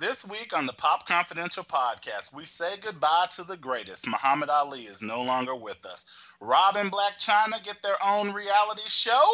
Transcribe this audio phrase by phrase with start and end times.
[0.00, 4.06] This week on the Pop Confidential podcast, we say goodbye to the greatest.
[4.06, 6.06] Muhammad Ali is no longer with us.
[6.40, 9.24] Rob and Blac Chyna get their own reality show.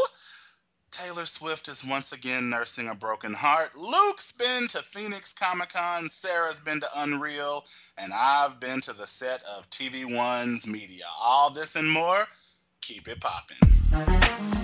[0.90, 3.76] Taylor Swift is once again nursing a broken heart.
[3.76, 6.08] Luke's been to Phoenix Comic Con.
[6.08, 7.66] Sarah's been to Unreal.
[7.98, 11.04] And I've been to the set of TV One's media.
[11.20, 12.26] All this and more.
[12.80, 14.63] Keep it popping.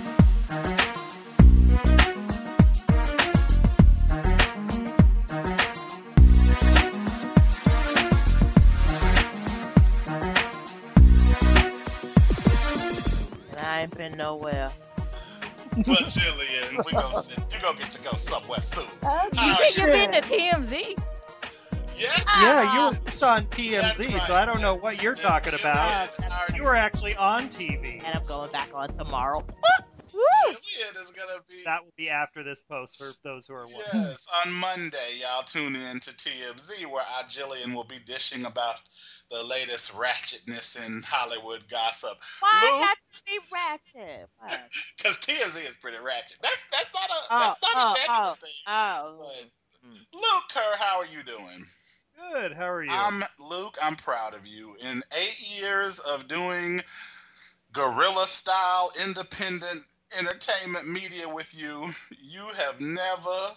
[13.81, 14.69] I ain't been nowhere.
[15.75, 18.85] But Jillian, we gonna sit, you gonna get to go somewhere soon.
[19.01, 21.03] You How think you you've been to TMZ?
[21.97, 22.23] Yes.
[22.27, 24.35] Yeah, you were on TMZ, That's so.
[24.35, 26.11] I don't know what you're talking about.
[26.55, 28.03] You were actually on TV.
[28.05, 29.43] And I'm going back on tomorrow.
[30.11, 34.01] Jillian is gonna be That will be after this post for those who are watching.
[34.01, 38.81] Yes, on Monday, y'all tune in to TMZ where our Jillian will be dishing about
[39.29, 42.17] the latest ratchetness in Hollywood gossip.
[42.41, 42.81] Why Luke?
[42.81, 44.29] not to be ratchet?
[44.97, 46.37] Because TMZ is pretty ratchet.
[46.41, 48.51] That's that's not a Oh, that's not oh, a negative oh, thing.
[48.67, 49.17] Oh.
[49.19, 49.97] But hmm.
[50.13, 51.65] Luke Kerr, how are you doing?
[52.33, 52.53] Good.
[52.53, 52.91] How are you?
[52.91, 53.77] I'm Luke.
[53.81, 54.75] I'm proud of you.
[54.81, 56.81] In eight years of doing
[57.73, 59.83] guerrilla style independent
[60.17, 63.51] entertainment media with you, you have never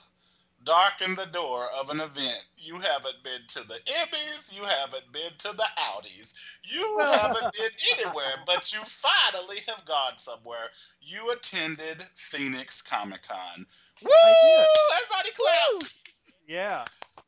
[0.64, 2.42] darkened the door of an event.
[2.56, 4.54] You haven't been to the Emmys.
[4.54, 6.32] You haven't been to the Audis.
[6.62, 10.70] You haven't been anywhere, but you finally have gone somewhere.
[11.00, 13.66] You attended Phoenix Comic Con.
[14.02, 14.10] Woo!
[14.96, 15.90] Everybody clap!
[16.48, 16.84] yeah.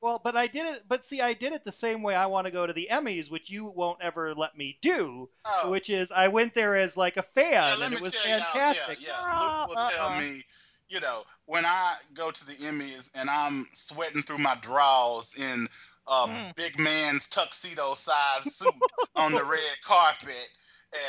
[0.06, 0.84] Well, but I did it.
[0.88, 3.28] But see, I did it the same way I want to go to the Emmys,
[3.28, 5.28] which you won't ever let me do.
[5.44, 5.68] Oh.
[5.68, 8.12] Which is, I went there as like a fan, Yeah, let and me it was
[8.12, 8.46] tell y'all.
[8.54, 9.60] Yeah, yeah.
[9.62, 10.20] Luke will tell Uh-uh.
[10.20, 10.42] me,
[10.88, 15.68] you know, when I go to the Emmys and I'm sweating through my drawers in
[16.06, 16.54] a Mm.
[16.54, 18.72] big man's tuxedo sized suit
[19.16, 20.48] on the red carpet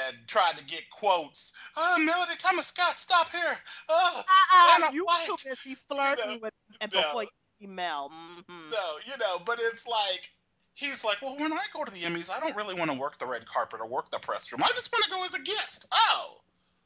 [0.09, 1.51] and trying to get quotes.
[1.75, 3.59] Oh, Melody Thomas Scott, stop here.
[3.89, 7.29] Oh, Uh-uh, Lana you White, too busy flirting know, with and before you
[7.61, 8.09] email.
[8.09, 8.69] Mm-hmm.
[8.71, 10.29] no, you know, but it's like,
[10.73, 13.17] he's like, well, when I go to the Emmys, I don't really want to work
[13.19, 14.61] the red carpet or work the press room.
[14.63, 15.85] I just want to go as a guest.
[15.91, 16.37] Oh.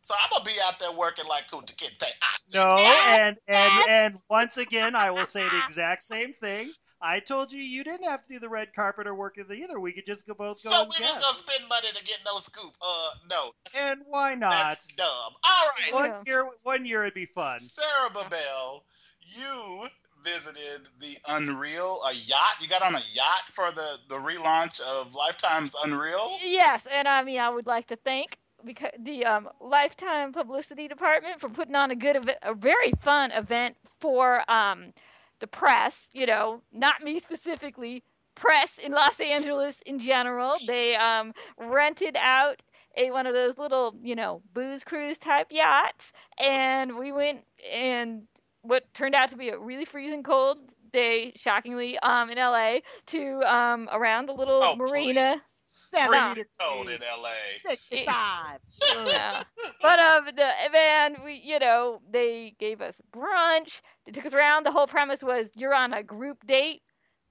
[0.03, 2.07] So I'm gonna be out there working like Kunta Kinte.
[2.55, 6.71] No, and and and once again, I will say the exact same thing.
[6.99, 9.79] I told you you didn't have to do the red carpet or work it either.
[9.79, 11.23] We could just go both go So as we just guests.
[11.23, 12.73] gonna spend money to get no scoop?
[12.81, 14.49] Uh, no, And why not?
[14.49, 15.07] that's dumb.
[15.07, 16.23] All right, One Yeah.
[16.25, 17.59] year, one year it'd be fun.
[17.59, 18.81] Sarah Bibel,
[19.21, 19.87] you
[20.23, 22.57] visited the Unreal, a yacht.
[22.61, 26.37] You got on a yacht for the the relaunch of Lifetime's Unreal.
[26.43, 31.39] Yes, and I mean, I would like to thank because the um, Lifetime Publicity Department
[31.39, 34.93] for putting on a good, ev- a very fun event for um,
[35.39, 35.95] the press.
[36.13, 38.03] You know, not me specifically,
[38.35, 40.55] press in Los Angeles in general.
[40.67, 42.61] They um, rented out
[42.97, 48.23] a one of those little, you know, booze cruise type yachts, and we went and
[48.63, 50.57] what turned out to be a really freezing cold
[50.93, 55.35] day, shockingly, um, in LA to um around the little Oh, marina.
[55.37, 55.65] please.
[55.93, 57.29] Freezing cold in LA.
[57.67, 58.59] Sixty-five.
[59.07, 59.41] Yeah.
[59.81, 63.81] But um, the man, we you know they gave us brunch.
[64.05, 64.65] They took us around.
[64.65, 66.81] The whole premise was you're on a group date,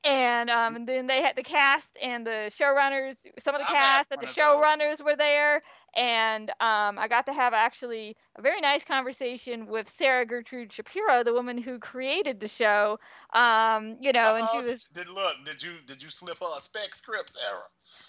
[0.04, 3.14] and um, and then they had the cast and the showrunners.
[3.44, 5.60] Some of the I've cast and the showrunners were there,
[5.96, 11.24] and um, I got to have actually a very nice conversation with Sarah Gertrude Shapiro,
[11.24, 12.98] the woman who created the show.
[13.32, 15.36] Um, you know, and she was Did look?
[15.44, 17.62] Did you did you slip her a spec script, Sarah?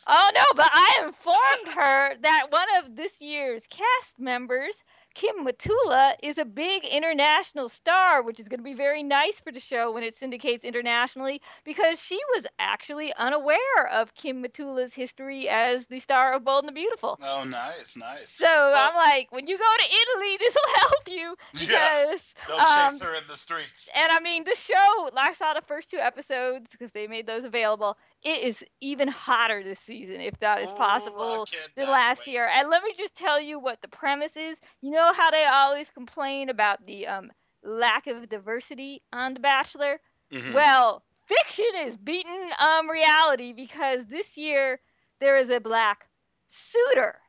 [0.07, 4.75] Oh no, but I informed her that one of this year's cast members,
[5.13, 9.51] Kim Matula, is a big international star, which is going to be very nice for
[9.51, 15.49] the show when it syndicates internationally because she was actually unaware of Kim Matula's history
[15.49, 17.19] as the star of Bold and the Beautiful.
[17.21, 18.29] Oh, nice, nice.
[18.29, 21.35] So I'm like, when you go to Italy, this will help you
[21.69, 22.05] Yeah.
[22.05, 23.89] because They'll um, chase her in the streets.
[23.95, 27.43] and I mean, the show, I saw the first two episodes because they made those
[27.43, 27.97] available.
[28.23, 32.27] It is even hotter this season, if that is Ooh, possible, than last wait.
[32.27, 32.47] year.
[32.47, 34.57] And let me just tell you what the premise is.
[34.81, 37.31] You know how they always complain about the um,
[37.63, 40.01] lack of diversity on The Bachelor?
[40.31, 40.53] Mhm.
[40.53, 44.81] Well, fiction is beating um, reality because this year
[45.19, 46.07] there is a black
[46.49, 47.20] suitor.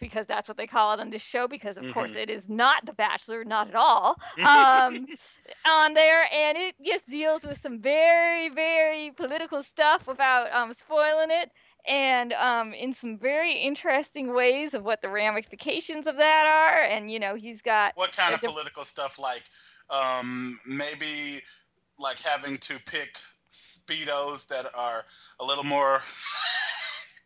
[0.00, 1.46] Because that's what they call it on this show.
[1.46, 2.16] Because of course Mhm.
[2.16, 4.18] it is not The Bachelor, not at all.
[4.40, 5.06] Um,
[5.70, 11.30] on there, and it just deals with some very, very political stuff without um, spoiling
[11.30, 11.50] it,
[11.86, 16.82] and um, in some very interesting ways of what the ramifications of that are.
[16.82, 19.18] And you know, he's got What kind of diff- political stuff?
[19.18, 19.42] Like,
[19.90, 21.42] um, maybe
[21.98, 23.18] like having to pick
[23.50, 25.04] speedos that are
[25.40, 26.02] a little more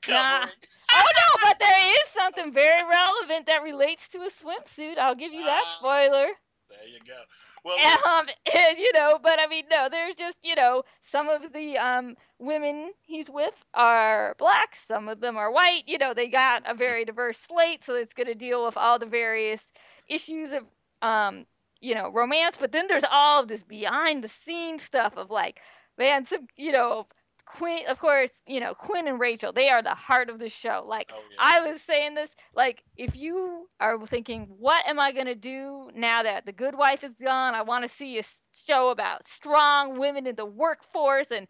[0.09, 0.47] Nah.
[0.93, 4.99] Oh no, but there is something very relevant that relates to a swimsuit.
[4.99, 5.79] I'll give you that Ah.
[5.79, 6.27] spoiler.
[6.69, 7.23] There you go.
[7.65, 11.53] Well, Um, and, you know, but I mean, no, there's just, you know, some of
[11.53, 15.85] the um women he's with are black, some of them are white.
[15.87, 18.99] You know, they got a very diverse slate, so it's going to deal with all
[18.99, 19.61] the various
[20.09, 20.65] issues of
[21.03, 21.47] um,
[21.81, 22.57] you know, romance.
[22.59, 25.61] But then there's all of this behind the scenes stuff of like,
[25.99, 27.07] man, some, you know,
[27.47, 30.85] Quinn, of course, you know, Quinn and Rachel, they are the heart of the show.
[30.87, 31.37] Like, oh, yeah.
[31.39, 35.91] I was saying this, like, if you are thinking, what am I going to do
[35.95, 37.55] now that The Good Wife is gone?
[37.55, 38.23] I want to see a
[38.67, 41.47] show about strong women in the workforce and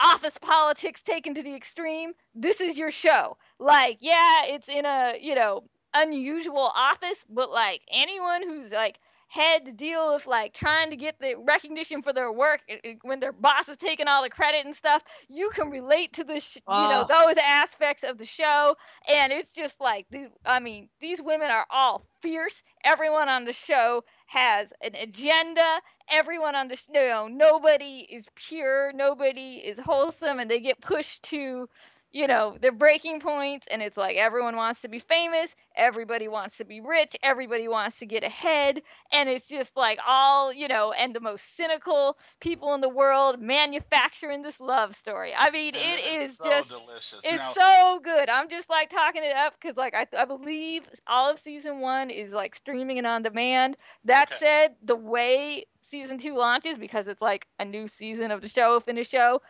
[0.00, 2.12] office politics taken to the extreme.
[2.34, 3.36] This is your show.
[3.58, 5.64] Like, yeah, it's in a, you know,
[5.94, 8.98] unusual office, but like anyone who's like
[9.28, 12.60] had to deal with like trying to get the recognition for their work
[13.02, 16.40] when their boss is taking all the credit and stuff you can relate to the
[16.40, 18.76] sh- you know those aspects of the show.
[19.08, 22.62] And it's just like the i mean these women are all fierce.
[22.84, 25.80] Everyone on the show has an agenda.
[26.10, 28.92] Everyone on the sh- you know nobody is pure.
[28.94, 30.38] Nobody is wholesome.
[30.40, 31.68] And they get pushed to
[32.12, 36.56] you know their breaking points and it's like everyone wants to be famous everybody wants
[36.58, 38.80] to be rich everybody wants to get ahead
[39.12, 43.40] and it's just like all you know and the most cynical people in the world
[43.40, 47.24] manufacturing this love story i mean And it is so just delicious.
[47.24, 48.28] it's now, so good.
[48.28, 52.10] I'm just like talking it up because like I, I believe all of season one
[52.10, 53.76] is like streaming and on demand.
[54.04, 54.38] That Okay.
[54.38, 58.78] said, the way season two launches because it's like a new season of the show,
[58.80, 59.40] finish show,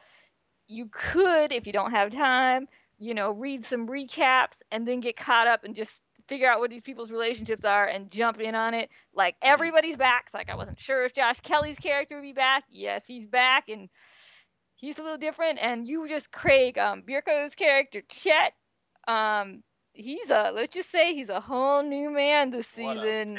[0.69, 2.69] you could if you don't have time,
[2.99, 5.91] you know, read some recaps and then get caught up and just
[6.29, 8.91] figure out what these people's relationships are and jump in on it.
[9.15, 10.25] Like everybody's back.
[10.27, 12.65] It's like I wasn't sure if Josh Kelly's character would be back.
[12.71, 13.89] Yes, he's back and
[14.77, 15.59] he's a little different.
[15.61, 18.53] And you just Craig um Bierko's character Chet,
[19.09, 19.63] um,
[19.95, 23.39] he's a let's just say he's a whole new man this season.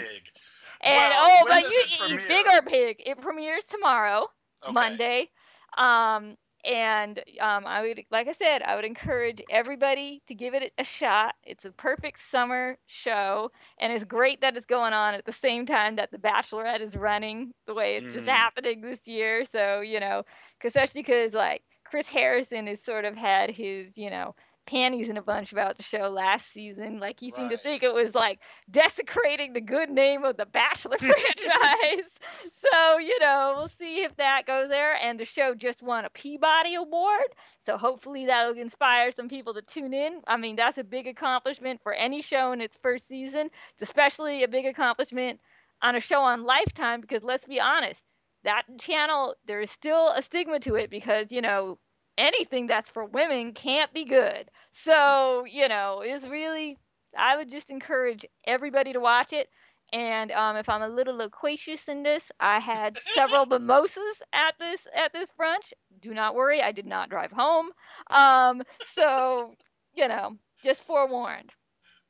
[0.82, 3.04] And Well, oh, but you bigger pig.
[3.06, 4.28] It premieres tomorrow.
[4.64, 4.74] Okay.
[4.74, 5.30] Monday.
[5.78, 6.36] Um,
[6.66, 10.84] and um, I would, like I said, I would encourage everybody to give it a
[10.84, 11.36] shot.
[11.44, 15.66] It's a perfect summer show, and it's great that it's going on at the same
[15.66, 18.28] time that The Bachelorette is running the way it's just Mhm.
[18.28, 19.46] happening this year.
[19.46, 20.24] So you know,
[20.60, 24.36] 'cause especially because like Chris Harrison has sort of had his, you know.
[24.70, 27.00] Panties in a bunch about the show last season.
[27.00, 28.40] Like he seemed to think it was like
[28.70, 32.06] desecrating the good name of the Bachelor franchise.
[32.72, 34.96] So, you know, we'll see if that goes there.
[35.02, 37.26] And the show just won a Peabody Award.
[37.66, 40.22] So hopefully that'll inspire some people to tune in.
[40.28, 43.50] I mean, that's a big accomplishment for any show in its first season.
[43.74, 45.40] It's especially a big accomplishment
[45.82, 48.02] on a show on Lifetime because let's be honest,
[48.44, 51.80] that channel, there is still a stigma to it because, you know,
[52.20, 54.52] anything that's for women can't be good.
[54.84, 56.78] So, you know, it's really,
[57.18, 59.50] I would just encourage everybody to watch it.
[59.92, 64.82] And um, if I'm a little loquacious in this, I had several mimosas at this
[64.96, 65.74] at this brunch.
[66.00, 67.72] Do not worry, I did not drive home.
[68.12, 68.62] Um,
[68.96, 69.56] so
[69.96, 71.52] you know, just forewarned.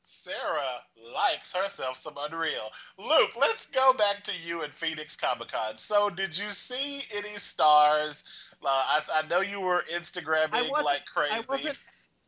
[0.02, 0.82] Sarah
[1.14, 2.70] likes herself some Unreal.
[2.98, 5.76] Luke, let's go back to you at Phoenix Comic Con.
[5.76, 8.24] So, did you see any stars?
[8.64, 11.34] Uh, I, I know you were Instagramming I like crazy.
[11.34, 11.78] I wasn't.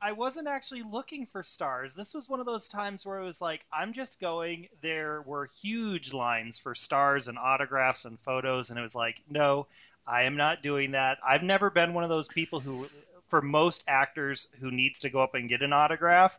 [0.04, 1.94] I wasn't actually looking for stars.
[1.94, 4.66] This was one of those times where it was like, I'm just going.
[4.80, 9.68] There were huge lines for stars and autographs and photos, and it was like, no,
[10.04, 11.18] I am not doing that.
[11.24, 12.88] I've never been one of those people who,
[13.28, 16.36] for most actors, who needs to go up and get an autograph.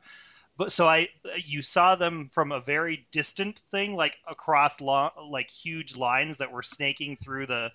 [0.58, 1.08] But so I,
[1.46, 6.52] you saw them from a very distant thing, like across long, like huge lines that
[6.52, 7.72] were snaking through the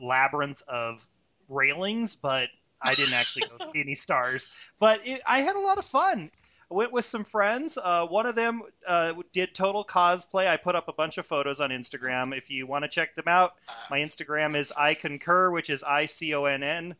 [0.00, 1.06] labyrinth of
[1.48, 2.48] railings, but
[2.80, 4.48] I didn't actually go see any stars.
[4.78, 6.30] But it, I had a lot of fun.
[6.70, 7.78] I went with some friends.
[7.82, 10.46] Uh, one of them uh, did total cosplay.
[10.46, 12.36] I put up a bunch of photos on Instagram.
[12.36, 15.82] If you want to check them out, Uh, my Instagram is I concur, which is
[15.82, 16.96] I C O N N.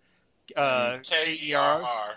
[0.57, 2.15] Uh, K E R R.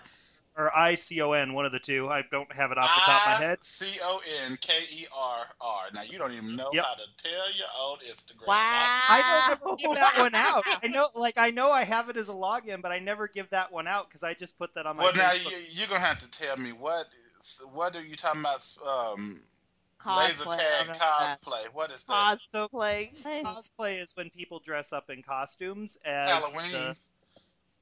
[0.56, 2.08] or I C O N, one of the two.
[2.08, 3.64] I don't have it off the top of my head.
[3.64, 5.82] C O N K E R R.
[5.94, 6.84] Now you don't even know Yep.
[6.84, 8.46] how to tell your own Instagram.
[8.46, 8.96] Wow.
[9.08, 10.64] I don't ever give that one out.
[10.82, 13.48] I know, like I know I have it as a login, but I never give
[13.50, 15.04] that one out because I just put that on my.
[15.04, 15.50] Well, now Facebook.
[15.52, 17.06] you, you're gonna have to tell me what
[17.72, 18.64] what are you talking about?
[18.86, 19.40] Um,
[20.06, 21.40] laser Cosplay, tag I that.
[21.42, 21.64] cosplay.
[21.72, 22.38] What is that?
[22.54, 23.14] Cosplay.
[23.42, 26.72] cosplay is when people dress up in costumes as Halloween.
[26.72, 26.96] the-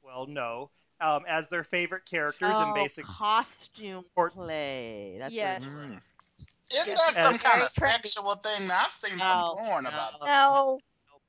[0.05, 0.71] well, no,
[1.01, 3.05] um, as their favorite characters and Oh, basic.
[3.07, 5.17] costume Or- play.
[5.19, 5.63] That's Yes.
[5.63, 5.71] what.
[5.71, 6.01] Mm.
[6.73, 8.69] Isn't that it's some kind of sexual thing?
[8.69, 9.25] Now I've seen No,
[9.57, 9.91] some porn no.
[9.91, 10.27] about that.
[10.27, 10.81] No,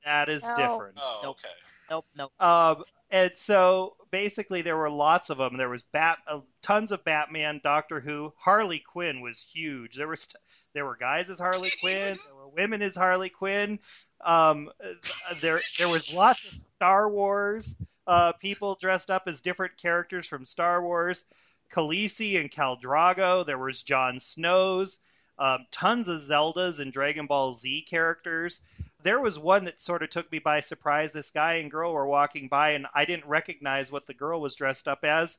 [0.04, 0.56] That is No.
[0.56, 0.98] different.
[1.00, 1.36] Oh, Nope.
[1.38, 1.54] okay.
[1.90, 2.32] Nope, nope.
[2.40, 5.56] Um, and so basically there were lots of them.
[5.56, 9.96] There was Bat, uh, tons of Batman, Doctor Who, Harley Quinn was huge.
[9.96, 10.34] There was
[10.74, 13.78] there were guys as Harley Quinn, there were women as Harley Quinn.
[14.20, 17.76] Um, uh, there there was lots of Star Wars
[18.08, 21.24] uh, people dressed up as different characters from Star Wars.
[21.72, 23.46] Khaleesi and Khal Drogo.
[23.46, 24.98] There was Jon Snow's.
[25.38, 28.62] Um, tons of Zeldas and Dragon Ball Z characters.
[29.04, 31.12] There was one that sort of took me by surprise.
[31.12, 34.56] This guy and girl were walking by, and I didn't recognize what the girl was
[34.56, 35.38] dressed up as.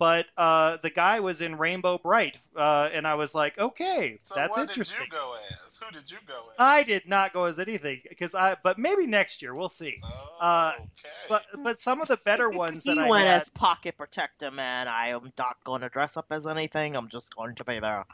[0.00, 4.34] But uh, the guy was in Rainbow Brite, uh, and I was like, okay, So
[4.34, 4.98] that's what interesting.
[4.98, 5.76] did you go as?
[5.76, 6.54] Who did you go as?
[6.58, 10.00] I did not go as anything because I, but maybe next year we'll see.
[10.02, 10.86] Oh, uh, okay.
[11.28, 14.50] But but some of the better ones he that I went had, as Pocket Protector
[14.50, 14.88] Man.
[14.88, 16.96] I am not going to dress up as anything.
[16.96, 18.06] I'm just going to be there.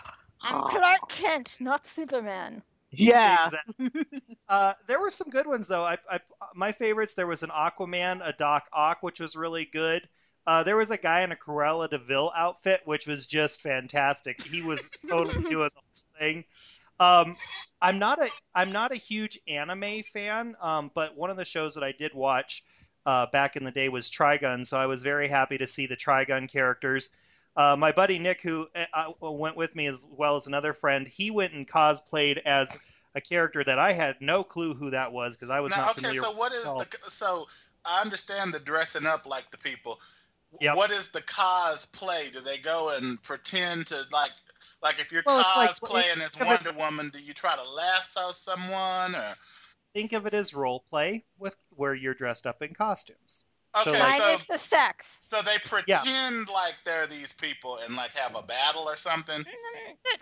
[0.43, 2.63] I'm Clark Kent, not Superman.
[2.91, 3.45] Yeah.
[3.45, 4.07] Exactly.
[4.49, 5.85] uh, there were some good ones though.
[5.85, 6.19] I, I
[6.53, 7.15] my favorites.
[7.15, 10.03] There was an Aquaman, a Doc Ock, which was really good.
[10.47, 14.43] Uh, there was a guy in a Cruella de Vil outfit, which was just fantastic.
[14.43, 16.45] He was totally doing the whole thing.
[16.99, 17.37] Um,
[17.83, 21.75] I'm not a I'm not a huge anime fan, um, but one of the shows
[21.75, 22.65] that I did watch
[23.05, 25.97] uh, back in the day was Trigun, so I was very happy to see the
[25.97, 27.11] Trigun characters.
[27.57, 31.31] Uh, my buddy Nick, who uh, went with me as well as another friend, he
[31.31, 32.77] went and cosplayed as
[33.15, 35.91] a character that I had no clue who that was because I was now, not
[35.93, 36.21] okay, familiar.
[36.21, 37.47] so what is the so
[37.85, 40.01] I understand the dressing up like the people.
[40.61, 40.77] Yep.
[40.77, 42.33] What is the cosplay?
[42.33, 44.31] Do they go and pretend to like
[44.83, 47.57] like if you're Well, it's like- cosplaying as if it- Wonder Woman, do you try
[47.57, 49.35] to lasso someone or
[49.95, 53.45] Think of it as role play with where you're dressed up in costumes.
[53.85, 55.07] So, Okay, like- so Minus the sex.
[55.19, 59.45] so they pretend like they're these people and like have a battle or something.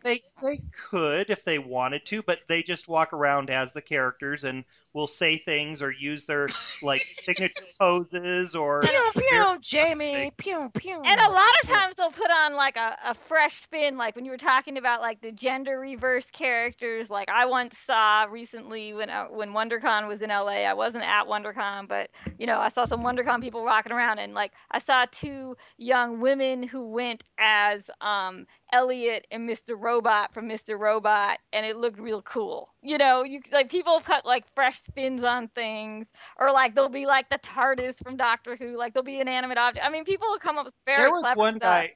[0.03, 0.59] They they
[0.91, 5.07] could if they wanted to, but they just walk around as the characters and will
[5.07, 6.49] say things or use their
[6.83, 10.33] like signature poses or Pew pew, Jamie.
[10.37, 11.01] Pew pew.
[11.05, 14.25] And a lot of times they'll put on like a, a fresh spin, like when
[14.25, 17.09] you were talking about like the gender reverse characters.
[17.11, 20.65] Like I once saw recently when uh, when WonderCon was in LA.
[20.65, 24.33] I wasn't at WonderCon, but you know I saw some WonderCon people rocking around, and
[24.35, 29.77] like I saw two young women who went as um Elliot and Mr.
[29.79, 30.79] Robot from Mr.
[30.79, 32.71] Robot, and it looked real cool.
[32.83, 36.07] You know, you like people put like fresh spins on things,
[36.39, 39.59] or like they'll be like the TARDIS from Doctor Who, like they'll be an animate
[39.59, 39.85] object.
[39.87, 41.63] I mean, people will come up with very there was clever one stuff.
[41.63, 41.93] guy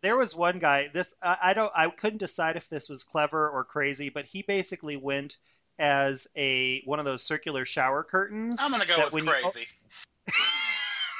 [0.00, 3.48] there was one guy this I, I don't i couldn't decide if this was clever
[3.50, 5.38] or crazy but he basically went
[5.76, 9.66] as a one of those circular shower curtains I'm gonna go with when you- crazy.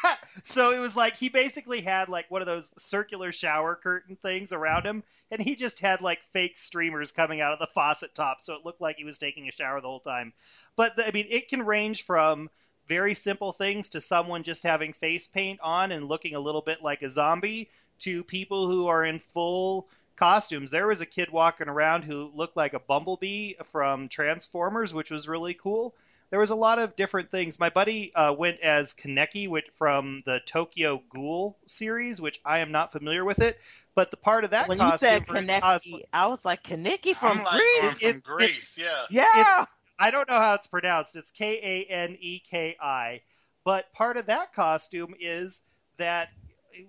[0.42, 4.52] so it was like he basically had like one of those circular shower curtain things
[4.52, 8.40] around him and he just had like fake streamers coming out of the faucet top
[8.40, 10.32] so it looked like he was taking a shower the whole time
[10.76, 12.48] but the, i mean it can range from
[12.88, 16.82] very simple things to someone just having face paint on and looking a little bit
[16.82, 17.68] like a zombie
[18.00, 19.88] to people who are in full
[20.18, 20.70] costumes.
[20.70, 25.28] There was a kid walking around who looked like a bumblebee from Transformers, which was
[25.28, 25.94] really cool.
[26.30, 27.58] There was a lot of different things.
[27.58, 32.70] My buddy uh, went as Kaneki which, from the Tokyo Ghoul series, which I am
[32.70, 33.58] not familiar with it.
[33.94, 36.44] But the part of that when you costume said for his Kaneki, cosplay, I was
[36.44, 37.80] like Kaneki from I'm like Greece.
[37.80, 39.04] going from It's- Greece, yeah.
[39.36, 39.64] yeah.
[39.98, 41.16] I don't know how it's pronounced.
[41.16, 43.22] It's K A N E K I.
[43.64, 45.62] But part of that costume is
[45.96, 46.28] that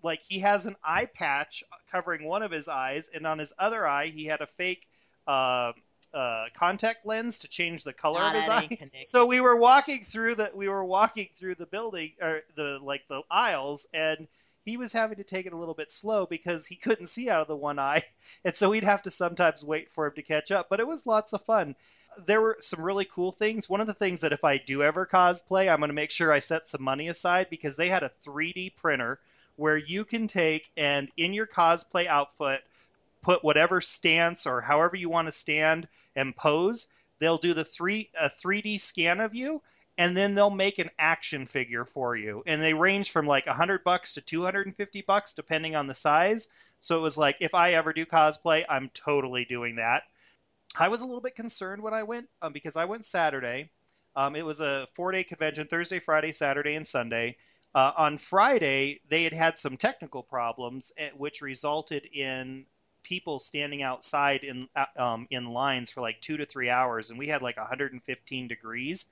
[0.03, 3.87] like he has an eye patch covering one of his eyes, and on his other
[3.87, 4.85] eye he had a fake
[5.25, 5.71] uh,
[6.13, 9.03] uh, contact lens to change the color Not of his any eye.
[9.05, 13.07] So we were walking through the we were walking through the building or the like
[13.07, 14.27] the aisles, and
[14.65, 17.41] he was having to take it a little bit slow because he couldn't see out
[17.41, 18.03] of the one eye,
[18.45, 20.67] and so we'd have to sometimes wait for him to catch up.
[20.69, 21.75] But it was lots of fun.
[22.25, 23.69] There were some really cool things.
[23.69, 26.31] One of the things that if I do ever cosplay, I'm going to make sure
[26.33, 29.19] I set some money aside because they had a 3D printer
[29.55, 32.63] where you can take and in your cosplay outfit
[33.21, 36.87] put whatever stance or however you want to stand and pose.
[37.19, 39.61] They'll do the three a 3D scan of you
[39.99, 42.41] and then they'll make an action figure for you.
[42.47, 46.47] And they range from like 100 bucks to 250 bucks depending on the size.
[46.79, 50.03] So it was like if I ever do cosplay, I'm totally doing that.
[50.77, 53.71] I was a little bit concerned when I went um, because I went Saturday.
[54.15, 57.35] Um, it was a four-day convention: Thursday, Friday, Saturday, and Sunday.
[57.75, 62.65] Uh, on Friday, they had had some technical problems, eh, which resulted in
[63.09, 67.19] people standing outside in uh, um, in lines for like two to three hours, and
[67.19, 69.07] we had like 115 degrees,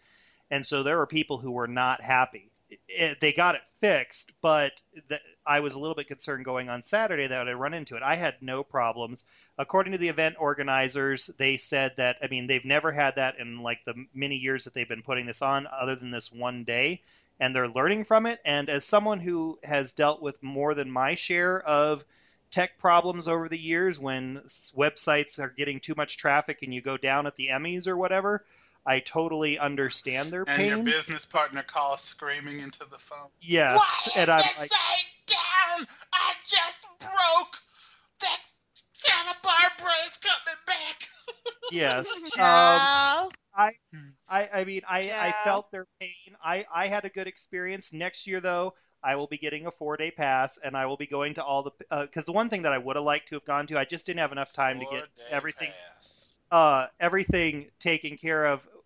[0.52, 2.52] and so there were people who were not happy.
[2.70, 4.74] It- it- they got it fixed, but
[5.08, 8.04] the, I was a little bit concerned going on Saturday that I'd run into it.
[8.04, 9.26] I had no problems.
[9.58, 13.62] According to the event organizers, they said that I mean they've never had that in
[13.64, 17.02] like the many years that they've been putting this on, other than this one day
[17.40, 18.40] and they're learning from it.
[18.46, 22.04] And as someone who has dealt with more than my share of
[22.52, 24.42] tech problems over the years when
[24.76, 28.44] websites are getting too much traffic and you go down at the Emmys or whatever,
[28.86, 33.30] I totally understand their And your business partner calls screaming into the phone.
[33.42, 34.72] Yes, Why is and I'm this like,
[35.28, 35.88] down?
[36.14, 37.58] I just broke.
[38.22, 38.40] That
[38.94, 41.10] Santa Barbara is coming back.
[41.70, 42.30] Yes.
[42.40, 42.90] Um,
[43.54, 44.10] Yeah.
[44.30, 46.36] I, I mean, I, I felt their pain.
[46.44, 47.94] I, I had a good experience.
[47.94, 51.08] Next year, though, I will be getting a four day pass, and I will be
[51.08, 53.46] going to all the because the one thing that I would have liked to have
[53.46, 56.34] gone to, I just didn't have enough time to get everything pass.
[56.52, 58.77] uh, everything taken care of w-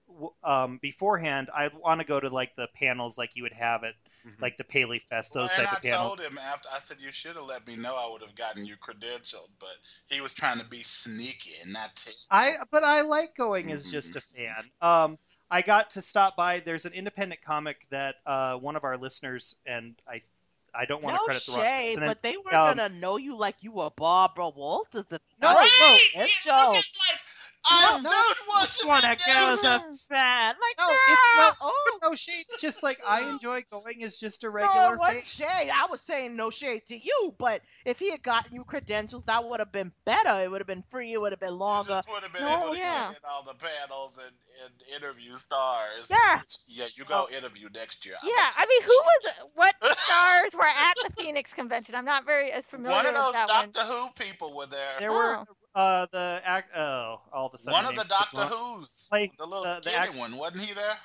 [0.44, 1.50] um, beforehand.
[1.56, 4.42] I want to go to like the panels like you would have it, Mhm.
[4.42, 6.00] like the Paley Fest, those and type I of panels.
[6.00, 7.96] I told him after I said you should have let me know.
[7.96, 9.76] I would have gotten you credentialed, but
[10.10, 12.16] he was trying to be sneaky and not take.
[12.30, 14.72] I but I like going as just a fan.
[14.82, 15.18] Um,
[15.50, 16.60] I got to stop by.
[16.60, 20.22] There's an independent comic that uh, one of our listeners and I
[20.74, 22.06] I don't want to No credit the wrong shade, person.
[22.06, 25.06] but they were um, gonna know you like you were Barbara Walters.
[25.12, 25.70] If No, right?
[25.82, 27.20] no, He it's looked just like
[27.66, 30.08] I No, don't want to wanna go to dangerous.
[30.08, 30.48] fan.
[30.50, 31.58] Like No, it's not.
[31.62, 32.46] Oh, No shade.
[32.60, 35.70] Just like I enjoy going as just a regular it wasn't shade.
[35.74, 39.44] I was saying no shade to you, but if he had gotten you credentials, that
[39.48, 40.44] would have been better.
[40.44, 41.14] It would have been free.
[41.14, 41.90] It would have been You longer.
[41.90, 43.08] just would have been No, able to yeah.
[43.10, 44.34] get in all the panels and,
[44.66, 46.08] and interview stars.
[46.10, 46.42] Yeah.
[46.68, 48.16] Yeah, you go interview next year.
[48.24, 51.96] Yeah, gonna I mean, who was what stars were at the Phoenix convention?
[51.96, 53.16] I'm not very as familiar with the thing.
[53.16, 54.08] One of those Doctor one.
[54.10, 54.96] Who people were there.
[55.00, 55.40] There Oh.
[55.40, 56.76] were uh the act.
[56.76, 57.84] Oh, all of a sudden.
[57.84, 59.08] One of the Doctor Who's.
[59.12, 60.38] Like, the little uh, the skinny act- one.
[60.38, 60.98] Wasn't he there?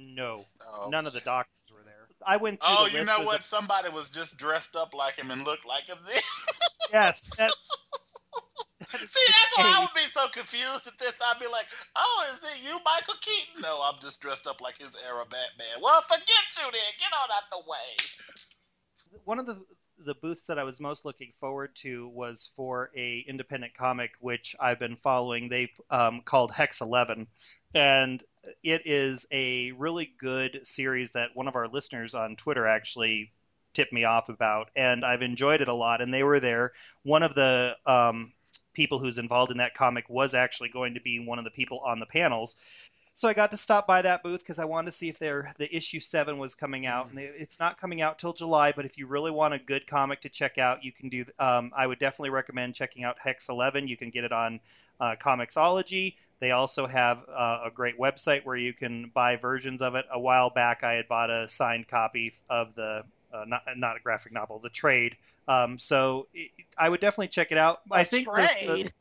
[0.00, 2.06] No, Oh, none of the doctors were there.
[2.24, 3.40] I went Oh, you know what?
[3.40, 6.20] a- Somebody was just dressed up like him and looked like him then.
[6.92, 7.50] yes, that,
[8.90, 11.12] See, that's why I would be so confused at this.
[11.20, 14.78] I'd be like, "Oh, is it you, Michael Keaton?" No, I'm just dressed up like
[14.78, 15.82] his era Batman.
[15.82, 16.24] Well, forget
[16.56, 16.92] you then.
[16.98, 19.20] Get on out of the way.
[19.24, 19.60] one of the
[20.04, 24.54] the booths that I was most looking forward to was for a independent comic which
[24.60, 25.48] I've been following.
[25.48, 27.26] They um, called Hex Eleven,
[27.74, 28.22] and
[28.62, 33.32] it is a really good series that one of our listeners on Twitter actually
[33.74, 36.00] tipped me off about, and I've enjoyed it a lot.
[36.00, 36.72] And they were there.
[37.02, 38.32] One of the um,
[38.74, 41.80] people who's involved in that comic was actually going to be one of the people
[41.84, 42.56] on the panels.
[43.18, 45.50] So I got to stop by that booth because I wanted to see if their
[45.58, 48.70] the issue seven was coming out, and it's not coming out till July.
[48.70, 51.24] But if you really want a good comic to check out, you can do.
[51.36, 53.88] Um, I would definitely recommend checking out Hex Eleven.
[53.88, 54.60] You can get it on
[55.00, 56.14] uh, Comixology.
[56.38, 60.06] They also have uh, a great website where you can buy versions of it.
[60.12, 63.02] A while back, I had bought a signed copy of the
[63.34, 65.16] uh, not not a graphic novel, the trade.
[65.48, 67.80] Um, so it, I would definitely check it out.
[67.90, 68.92] I think the- the-.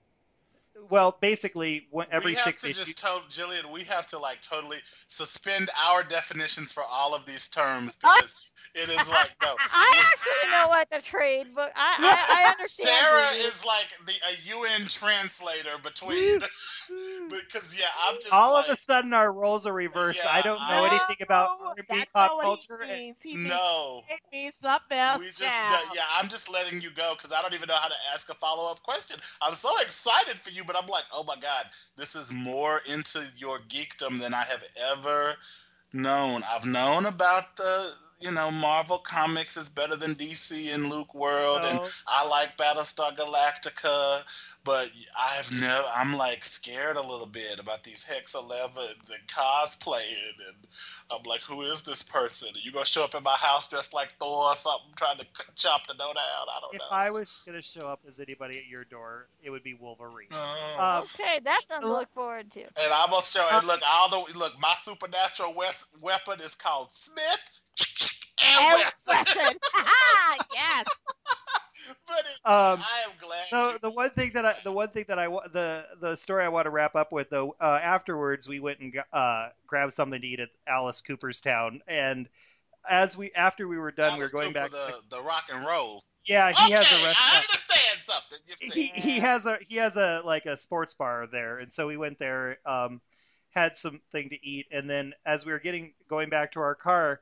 [0.90, 2.86] Well, basically, one- every we have six to issues.
[2.86, 3.72] just tell Jillian.
[3.72, 8.36] We have to like totally suspend our definitions for all of these terms because
[8.78, 9.56] it is like no.
[9.74, 12.90] I actually know what the trade, but I I, I understand.
[12.90, 13.40] Sarah Julie.
[13.40, 16.40] is like the a UN translator between
[17.30, 20.24] because yeah, I'm just all like, of a sudden our roles are reversed.
[20.26, 22.80] Yeah, I don't know I- anything about R&B pop culture.
[22.84, 23.18] He means.
[23.22, 24.04] He means, no.
[24.10, 25.20] it means something else.
[25.20, 27.90] We just uh, yeah, I'm just letting you go because I don't even know how
[27.90, 29.18] to ask a follow up question.
[29.42, 33.24] I'm so excited for you, but I'm like, oh my god, this is more into
[33.38, 35.36] your geekdom than I have ever
[35.94, 36.44] known.
[36.50, 41.62] I've known about the you know Marvel comics is better than DC and Luke World,
[41.64, 44.24] and I like Battlestar Galactica,
[44.68, 45.88] but I've never.
[45.96, 48.78] I'm like scared a little bit about these Hex 11s
[49.10, 50.68] and cosplaying, and
[51.12, 52.50] I'm like, who is this person?
[52.54, 55.24] Are you gonna show up at my house dressed like Thor or something, trying to
[55.26, 56.48] c- chop the note out?
[56.56, 56.86] I don't if know.
[56.88, 59.74] If I was going to show up as anybody at your door, it would be
[59.74, 60.28] Wolverine.
[60.32, 60.76] Oh.
[60.78, 61.40] Uh, okay.
[61.44, 62.60] That's something to look forward to.
[62.62, 63.48] and I'm gonna show.
[63.52, 67.62] And look, all the look, my supernatural wes- weapon is called Smith
[68.46, 69.16] and And Wesson.
[69.16, 69.58] Wesson.
[70.54, 70.86] yes.
[72.08, 73.46] but it, Um, I am glad.
[73.50, 76.50] so the one thing that I, the one thing that I, the the story I
[76.50, 80.28] want to wrap up with though, uh, afterwards we went and uh, grabbed something to
[80.28, 82.28] eat at Alice Cooper'stown and
[82.90, 84.72] as we after we were done, we were going Cooper, back.
[84.72, 86.04] to the, the rock and roll.
[86.26, 88.40] yeah, he has a Okay, I understand something.
[88.74, 91.98] He, he has a he has a like a sports bar there and so we
[91.98, 93.02] went there um
[93.52, 97.20] had something to eat and then as we were getting going back to our car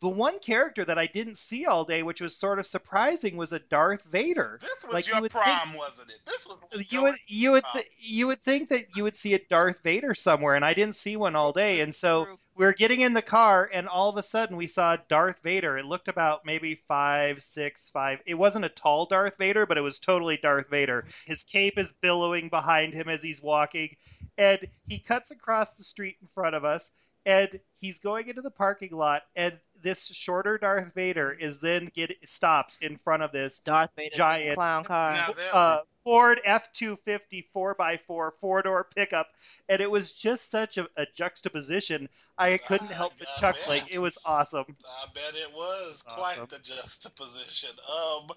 [0.00, 3.52] the one character that I didn't see all day which was sort of surprising was
[3.52, 6.18] a Darth Vader This was like, you your would prime, wasn't it?
[6.26, 7.74] This was you your would you would prime.
[7.74, 10.94] th- you would think that you would see a Darth Vader somewhere and I didn't
[10.96, 12.34] see one all day and so True.
[12.56, 15.76] we were getting in the car and all of a sudden we saw Darth Vader.
[15.78, 18.20] It looked about maybe five, six, five.
[18.26, 21.06] It wasn't a tall Darth Vader, but it was totally Darth Vader.
[21.26, 23.96] His cape is billowing behind him as he's walking,
[24.38, 26.92] and he cuts across the street in front of us.
[27.26, 32.16] And he's going into the parking lot, and this shorter Darth Vader is then get
[32.24, 34.54] stops in front of this Darth Vader Giant.
[34.56, 35.18] clown car.
[35.52, 39.26] Uh, Ford F 250 4x4 four door pickup,
[39.68, 42.08] and it was just such a, a juxtaposition.
[42.38, 43.80] I couldn't help but I chuckling.
[43.82, 43.94] bet.
[43.94, 44.64] It was awesome.
[44.68, 46.46] I bet it was Awesome.
[46.46, 47.70] quite the juxtaposition.
[47.90, 48.28] Um,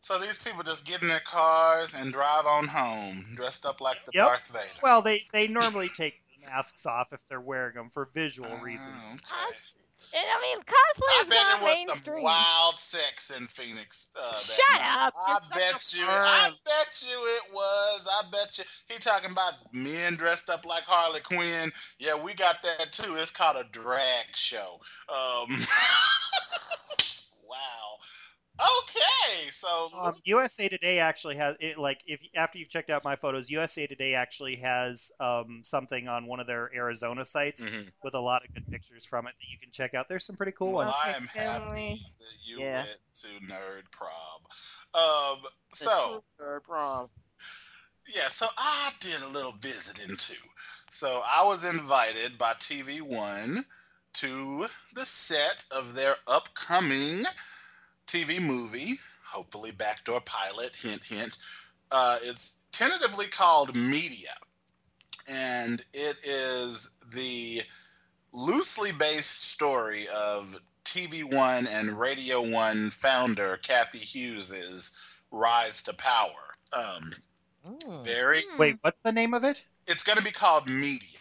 [0.00, 4.04] so these people just get in their cars and drive on home, dressed up like
[4.06, 4.26] the Yep.
[4.26, 4.80] Darth Vader.
[4.82, 8.62] Well, they they normally take the masks off if they're wearing them for visual Oh,
[8.62, 9.04] reasons.
[9.04, 9.18] okay.
[10.14, 12.14] And I mean, I cosplay is bet not it was mainstream.
[12.16, 14.06] some wild sex in Phoenix.
[14.18, 15.06] Uh, that Shut night.
[15.06, 15.14] up.
[15.26, 16.00] I bet you.
[16.00, 16.24] confirmed.
[16.24, 18.08] I bet you it was.
[18.10, 18.64] I bet you.
[18.88, 21.70] He talking about men dressed up like Harley Quinn.
[21.98, 23.16] Yeah, we got that too.
[23.16, 24.80] It's called a drag show.
[25.10, 25.50] Um,
[27.46, 27.98] wow.
[28.60, 31.78] Okay, so Um, USA Today actually has it.
[31.78, 36.26] Like, if after you've checked out my photos, USA Today actually has um, something on
[36.26, 37.92] one of their Arizona sites Mhm.
[38.02, 40.08] with a lot of good pictures from it that you can check out.
[40.08, 40.96] There's some pretty cool Well, ones.
[41.04, 42.78] I am happy that you Yeah.
[42.84, 44.42] went to Nerd Prob.
[44.94, 47.10] Um, so Nerd prom.
[48.08, 50.34] yeah, so I did a little visiting too.
[50.90, 53.66] So I was invited by TV One
[54.14, 57.24] to the set of their upcoming
[58.08, 60.74] TV movie, hopefully backdoor pilot.
[60.74, 61.38] Hint, hint.
[61.90, 64.34] Uh, it's tentatively called Media,
[65.30, 67.62] and it is the
[68.32, 74.92] loosely based story of TV One and Radio One founder Cathy Hughes's
[75.30, 76.54] rise to power.
[76.72, 77.12] Um,
[77.66, 78.04] Mm.
[78.04, 78.42] very.
[78.52, 78.58] Hmm.
[78.58, 79.64] Wait, what's the name of it?
[79.86, 81.18] It's going to be called Media.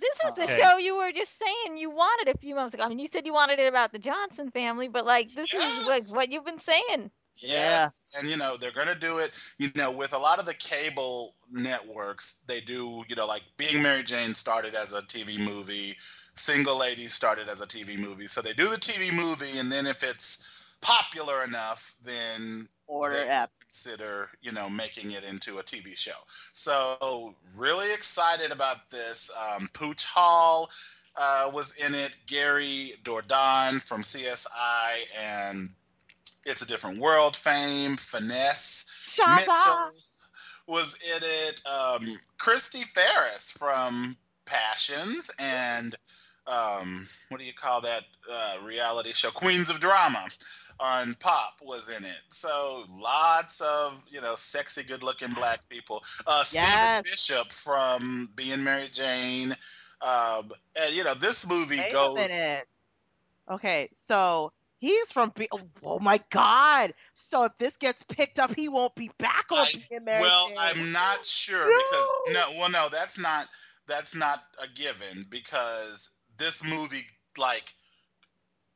[0.00, 0.60] This is the Okay.
[0.62, 2.84] show you were just saying you wanted a few months ago.
[2.84, 5.78] I mean, you said you wanted it about the Johnson family, but like this Yes.
[5.80, 7.10] is like what you've been saying.
[7.40, 8.14] Yes.
[8.18, 10.54] And you know, they're going to do it, you know, with a lot of the
[10.54, 15.94] cable networks, they do, you know, like Being Mary Jane started as a TV movie,
[16.34, 18.26] Single Ladies started as a TV movie.
[18.26, 20.42] So they do the TV movie and then if it's
[20.80, 26.18] popular enough, then Order they consider, you know, making it into a TV show.
[26.52, 29.30] So really excited about this.
[29.38, 30.70] Um, Pooch Hall
[31.14, 32.16] uh, was in it.
[32.26, 34.46] Gary Dourdan from CSI
[35.22, 35.68] and
[36.46, 37.96] It's a Different World fame.
[37.96, 38.86] Finesse
[39.18, 39.90] Mitchell
[40.66, 41.60] was in it.
[41.66, 45.94] Um, Chrystee Pharris from Passions and
[46.48, 49.30] um, what do you call that uh, reality show?
[49.30, 50.26] Queens of Drama
[50.80, 52.22] on Pop was in it.
[52.30, 56.02] So lots of you know sexy, good-looking black people.
[56.26, 57.10] Uh, Stephen Yes.
[57.10, 59.56] Bishop from Being Mary Jane.
[60.00, 62.18] Um, and you know this movie Wait goes.
[63.50, 65.32] Okay, so he's from.
[65.34, 66.94] B- oh, oh my God!
[67.16, 70.20] So if this gets picked up, he won't be back on I- being married.
[70.20, 70.58] Well, Jane.
[70.58, 73.48] I'm not sure because no, well, no, that's not
[73.86, 77.74] that's not a given because this movie, like,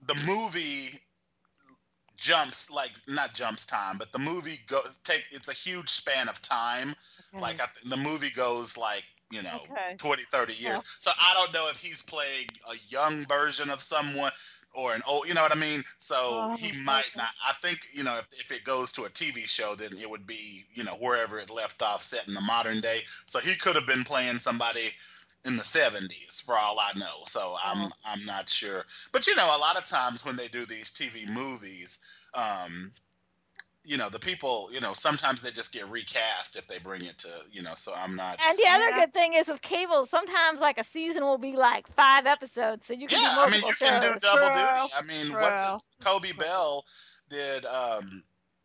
[0.01, 1.01] the movie
[2.17, 6.41] jumps like not jumps time, but the movie go take it's a huge span of
[6.43, 6.95] time.
[7.21, 7.41] Okay.
[7.41, 9.99] Like I th- the movie goes like you know Okay.
[9.99, 10.83] 20, 30 years.
[10.83, 10.83] Yeah.
[10.99, 14.33] So I don't know if he's playing a young version of someone
[14.75, 15.85] or an old, you know what I mean?
[15.99, 16.79] So Oh, he okay.
[16.79, 17.29] might not.
[17.47, 20.27] I think, you know, if, if it goes to a TV show, then it would
[20.27, 23.01] be, you know, wherever it left off set in the modern day.
[23.27, 24.93] So he could have been playing somebody
[25.45, 27.25] in the 70s for all I know.
[27.27, 27.91] So I'm Oh.
[28.05, 28.85] I'm not sure.
[29.13, 31.99] But you know, a lot of times when they do these TV movies,
[32.35, 32.93] um
[33.85, 37.19] you know, the people, you know, sometimes they just get recast if they bring it
[37.19, 39.01] to, you know, so I'm not And the other Yeah.
[39.01, 42.93] good thing is with cable, sometimes like a season will be like five episodes, so
[42.93, 44.71] you can Yeah, do I mean, multiple you can do double duty.
[44.97, 45.83] I mean, what's his.
[46.01, 46.85] Coby Bell
[47.29, 48.23] did um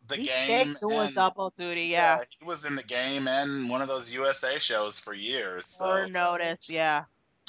[0.08, 1.84] the He's game doing double duty.
[1.84, 2.18] Yeah.
[2.38, 5.66] he was in the game and one of those USA shows for years.
[5.66, 6.68] So Or notice.
[6.68, 7.04] Yeah.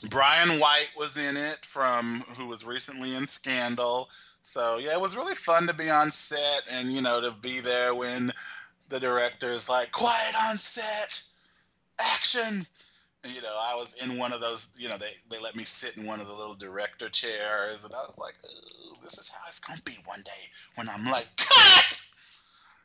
[0.10, 4.10] Brian White was in it from who was recently in Scandal.
[4.42, 7.60] So yeah, it was really fun to be on set and you know to be
[7.60, 8.32] there when
[8.88, 11.22] the director's like, "Quiet on set,
[12.00, 12.66] action."
[13.24, 14.70] And, you know, I was in one of those.
[14.78, 17.94] You know, they they let me sit in one of the little director chairs, and
[17.94, 21.28] I was like, Ooh, "This is how it's gonna be one day when I'm like
[21.38, 22.02] cut."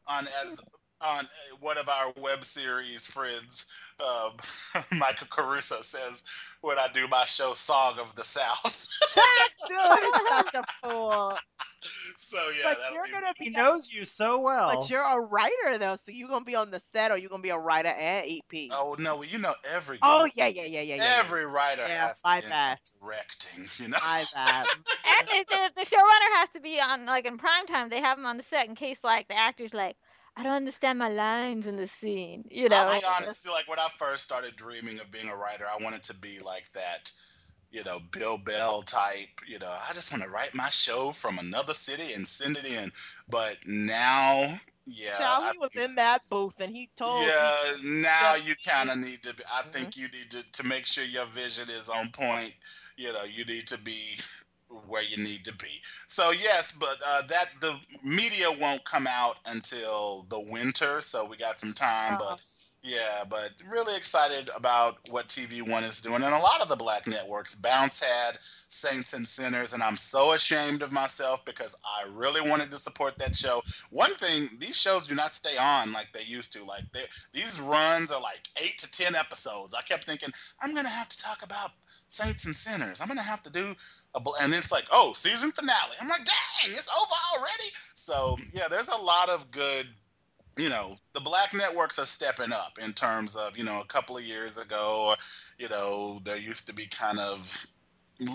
[0.07, 0.61] On as
[1.05, 3.67] on uh, one of our web series friends,
[4.01, 4.33] um,
[4.99, 6.23] Michael Caruso says,
[6.63, 8.87] when I do my show Song of the South.
[9.69, 9.79] Dude,
[10.29, 11.37] such a fool.
[12.19, 13.51] so yeah, but that'll you're be gonna He be.
[13.51, 14.81] knows you so well.
[14.81, 17.43] But you're a writer though, so you're gonna be on the set, or you're gonna
[17.43, 18.69] be a writer and EP.
[18.73, 21.17] Oh no, well, you know every Oh, yeah, yeah, yeah, yeah, yeah.
[21.19, 22.71] every writer Yeah, has my to bad.
[22.71, 23.99] end directing, you know.
[24.03, 24.67] My bad.
[25.07, 27.89] And the, the, the showrunner has to be on like in prime time.
[27.91, 29.97] They have him on the set in case like the actor's like,
[30.37, 32.45] I don't understand my lines in the scene.
[32.51, 32.77] You know.
[32.77, 36.03] I'll be honest, like when I first started dreaming of being a writer, I wanted
[36.05, 37.13] to be like that,
[37.71, 41.39] you know, Bill Bell type, you know, I just want to write my show from
[41.39, 42.91] another city and send it in.
[43.29, 45.19] But now, yeah.
[45.19, 48.37] Child, I he was think- in that booth and he told yeah, now Yeah.
[48.37, 49.35] you kind of need to.
[49.35, 49.73] Be, I Mhm.
[49.73, 52.55] think you need to to make sure your vision is on point.
[52.97, 54.19] You know, you need to be
[54.87, 55.81] where you need to be.
[56.07, 61.37] So yes, but uh, that the media won't come out until the winter, so we
[61.37, 62.19] got some time.
[62.19, 62.41] But
[62.85, 66.77] yeah, but really excited about what TV One is doing, and a lot of the
[66.77, 67.55] black networks.
[67.55, 72.71] Bounce had Saints and Sinners, and I'm so ashamed of myself because I really wanted
[72.73, 73.63] to support that show.
[73.89, 76.63] One thing, these shows do not stay on like they used to.
[76.63, 76.85] Like
[77.33, 79.75] these runs are like eight to ten episodes.
[79.75, 80.29] I kept thinking
[80.61, 81.71] I'm gonna have to talk about
[82.09, 83.01] Saints and Sinners.
[83.01, 83.75] I'm gonna have to do
[84.15, 85.97] a, bl-" and it's like oh season finale.
[86.03, 87.71] I'm like dang, it's over already.
[87.95, 89.87] So yeah, there's a lot of good.
[90.57, 94.17] You know, the black networks are stepping up in terms of you know a couple
[94.17, 95.15] of years ago.
[95.59, 97.67] You know, there used to be kind of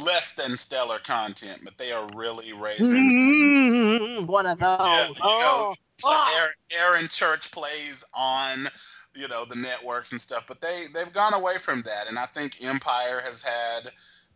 [0.04, 4.80] less than stellar content, but they are really raising Mm, one of those.
[4.80, 6.38] Yeah, you know, oh, like ah.
[6.38, 6.52] Aaron,
[6.96, 8.68] Aaron Church plays on
[9.16, 12.26] you know the networks and stuff, but they they've gone away from that, and I
[12.28, 13.92] think Empire has had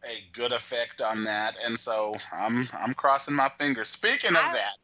[0.06, 3.90] a good effect on that, and so I'm I'm crossing my fingers.
[3.90, 4.78] Speaking of I- that,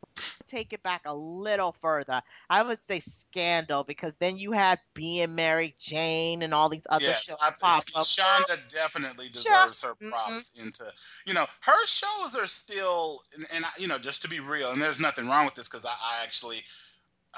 [0.50, 2.22] take it back a little further.
[2.50, 7.06] I would say Scandal because then you had being Mary Jane and all these other
[7.06, 8.04] yes, shows I, pop up.
[8.04, 10.10] Shonda definitely deserves her Mhm.
[10.10, 10.92] props into
[11.26, 14.72] you know her shows are still and, and I, you know just to be real,
[14.72, 16.64] and there's nothing wrong with this because I, I actually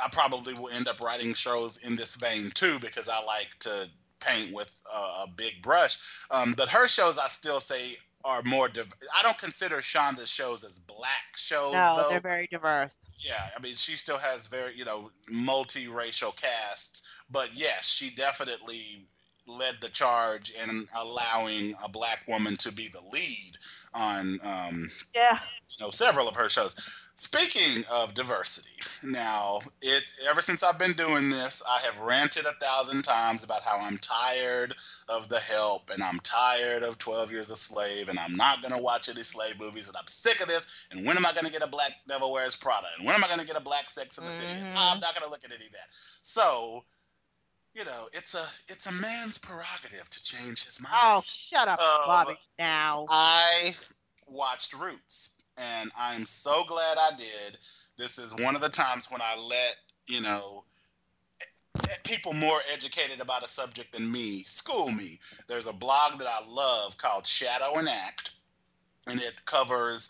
[0.01, 3.89] I probably will end up writing shows in this vein too because I like to
[4.19, 5.97] paint with a, a big brush.
[6.29, 8.67] Um, but her shows, I still say, are more.
[8.69, 12.09] Div- I don't consider Shonda's shows as black shows, No, though.
[12.09, 12.97] they're very diverse.
[13.17, 17.01] Yeah, I mean, she still has very, you know, multiracial casts.
[17.29, 19.05] But yes, she definitely
[19.47, 23.57] led the charge in allowing a black woman to be the lead
[23.93, 25.39] on um, Yeah.
[25.77, 26.75] you know several of her shows.
[27.15, 32.53] Speaking of diversity, now it ever since I've been doing this, I have ranted a
[32.53, 34.73] thousand times about how I'm tired
[35.07, 38.81] of the help and I'm tired of 12 Years a Slave and I'm not gonna
[38.81, 40.65] watch any slave movies and I'm sick of this.
[40.91, 42.87] And when am I gonna get a Black Devil Wears Prada?
[42.97, 44.53] And when am I gonna get a Black Sex in the City?
[44.53, 44.77] And Mhm.
[44.77, 45.89] I'm not gonna look at any of that.
[46.23, 46.85] So,
[47.73, 50.95] you know, it's a it's a man's prerogative to change his mind.
[50.97, 52.37] Oh, shut up, Um, Bobby.
[52.57, 53.05] Now.
[53.09, 53.75] I
[54.25, 55.29] watched Roots,
[55.61, 57.57] and I'm so glad I did.
[57.97, 59.75] This is one of the times when I let
[60.07, 60.63] you know
[62.03, 65.19] people more educated about a subject than me school me.
[65.47, 68.31] There's a blog that I love called Shadow and Act,
[69.07, 70.09] and it covers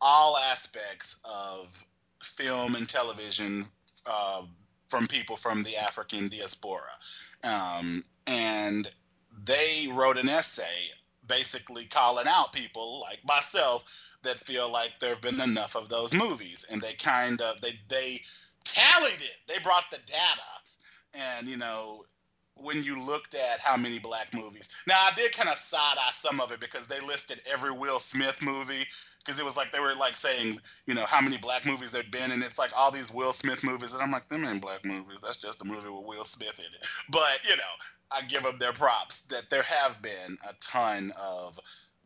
[0.00, 1.84] all aspects of
[2.22, 3.66] film and television
[4.06, 4.42] uh,
[4.88, 6.82] from people from the African diaspora.
[7.44, 8.90] Um, and
[9.44, 10.90] they wrote an essay
[11.26, 13.84] basically calling out people like myself
[14.22, 16.64] that feel like there have been enough of those movies.
[16.70, 18.20] And they kind of they they
[18.64, 19.36] tallied it.
[19.48, 20.42] They brought the data.
[21.14, 22.04] And you know
[22.54, 26.10] when you looked at how many black movies now i did kind of side eye
[26.12, 28.84] some of it because they listed every will smith movie
[29.24, 32.10] because it was like they were like saying you know how many black movies there'd
[32.10, 32.30] been.
[32.30, 33.92] And it's like all these will smith movies.
[33.92, 35.18] And i'm like them ain't black movies.
[35.22, 36.86] That's just a movie with will smith in it.
[37.08, 37.62] But you know
[38.12, 41.58] I give them their props that there have been a ton of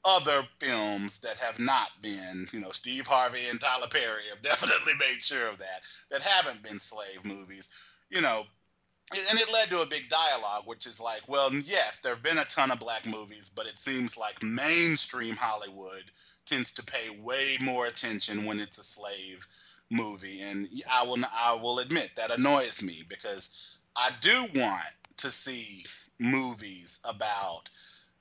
[0.04, 4.94] other films that have not been, you know, Steve Harvey and Tyler Perry have definitely
[4.98, 7.68] made sure of that, that haven't been slave movies,
[8.10, 8.44] you know.
[9.30, 12.38] And it led to a big dialogue, which is like, well, yes, there have been
[12.38, 16.04] a ton of black movies, but it seems like mainstream Hollywood
[16.46, 19.46] tends to pay way more attention when it's a slave
[19.90, 23.50] movie, and I will, I will admit that annoys me because
[23.96, 24.82] I do want
[25.18, 25.84] to see
[26.18, 27.70] movies about,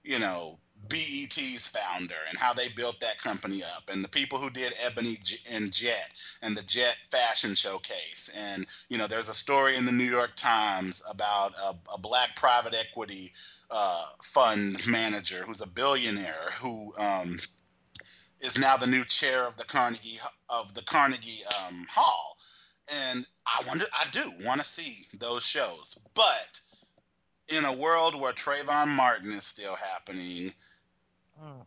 [0.04, 4.50] you know, BET's founder and how they built that company up, and the people who
[4.50, 5.17] did Ebony
[5.50, 8.30] and Jet and the Jet Fashion Showcase.
[8.36, 12.36] And, you know, there's a story in the New York Times about a, a black
[12.36, 13.32] private equity
[13.72, 17.39] uh, fund manager who's a billionaire who um,
[18.41, 20.19] is now the new chair of the Carnegie
[20.50, 22.38] of the Carnegie um, Hall.
[23.10, 26.60] And I wonder, I do want to see those shows, but
[27.48, 30.54] in a world where Trayvon Martin is still happening,
[31.43, 31.65] Mm.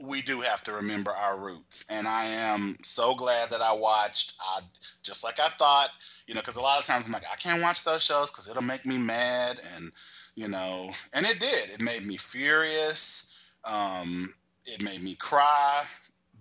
[0.00, 1.84] we do have to remember our roots.
[1.88, 4.34] And I am so glad that I watched.
[4.40, 4.60] I
[5.02, 5.90] just like I thought,
[6.26, 8.48] you know, because a lot of times I'm like, I can't watch those shows because
[8.48, 9.92] it'll make me mad, and
[10.34, 11.70] you know, and it did.
[11.70, 13.26] It made me furious.
[13.64, 14.34] Um,
[14.66, 15.84] it made me cry,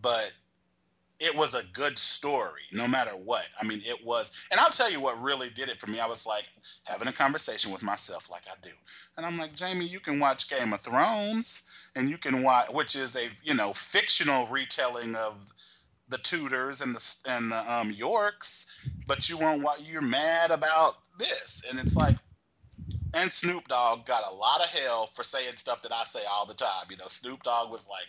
[0.02, 0.32] but
[1.22, 3.46] it was a good story no matter what.
[3.60, 4.32] I mean, it was.
[4.50, 6.00] And I'll tell you what really did it for me.
[6.00, 6.48] I was like
[6.84, 8.72] having a conversation with myself like I do.
[9.16, 11.62] And I'm like, Jamie, you can watch Game of Thrones
[11.96, 15.54] and you can watch which is a, you know, fictional retelling of
[16.10, 18.66] the Tudors and the and the um, Yorks,
[19.06, 21.62] but you won't what you're mad about this.
[21.70, 22.18] And it's like
[23.14, 26.46] and Snoop Dogg got a lot of hell for saying stuff that I say all
[26.46, 26.86] the time.
[26.90, 28.08] You know, Snoop Dogg was like,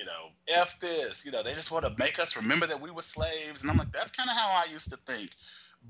[0.00, 2.90] you know, F this, you know, they just want to make us remember that we
[2.90, 3.60] were slaves.
[3.60, 5.32] And I'm like, that's kind of how I used to think.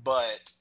[0.03, 0.51] But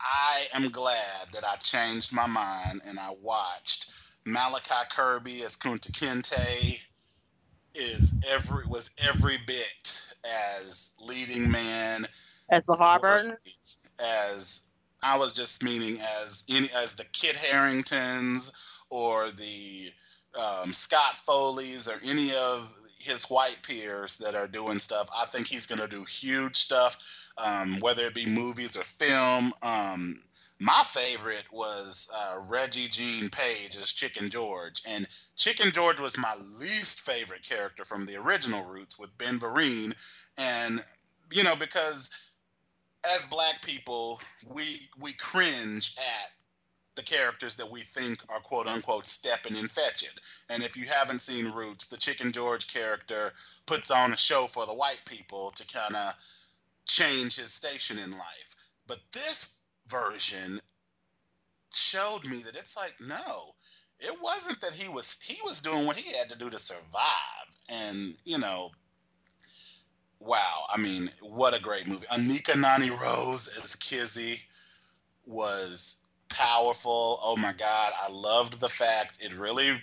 [0.00, 3.90] I am glad that I changed my mind and I watched
[4.24, 6.80] Malachi Kirby as Kunta Kinte
[7.74, 12.06] is every was every bit as leading man
[12.50, 13.36] As the Burton?
[13.98, 14.62] as
[15.02, 18.50] I was just meaning as any as the Kit Haringtons
[18.88, 19.92] or the
[20.34, 25.08] um, Scott Foley's or any of his white peers that are doing stuff.
[25.16, 26.96] I think he's going to do huge stuff,
[27.38, 29.52] um, whether it be movies or film.
[29.62, 30.22] Um,
[30.58, 37.00] my favorite was uh, Regé-Jean Page as Chicken George, and Chicken George was my least
[37.00, 39.94] favorite character from the original Roots with Ben Vereen,
[40.38, 40.82] and
[41.30, 42.08] you know because
[43.14, 46.30] as black people, we we cringe at
[46.96, 50.08] the characters that we think are quote unquote stepping and fetching.
[50.48, 53.32] And if you haven't seen Roots, the Chicken George character
[53.66, 56.14] puts on a show for the white people to kind of
[56.86, 58.56] change his station in life.
[58.86, 59.46] But this
[59.86, 60.60] version
[61.72, 63.54] showed me that it's like no,
[64.00, 66.82] it wasn't that he was he was doing what he had to do to survive.
[67.68, 68.70] And you know,
[70.18, 72.06] wow, I mean, what a great movie.
[72.06, 74.40] Anika Noni Rose as Kizzy
[75.26, 75.96] was
[76.28, 77.20] powerful.
[77.22, 77.58] Oh my mm.
[77.58, 79.80] God, I loved the fact it really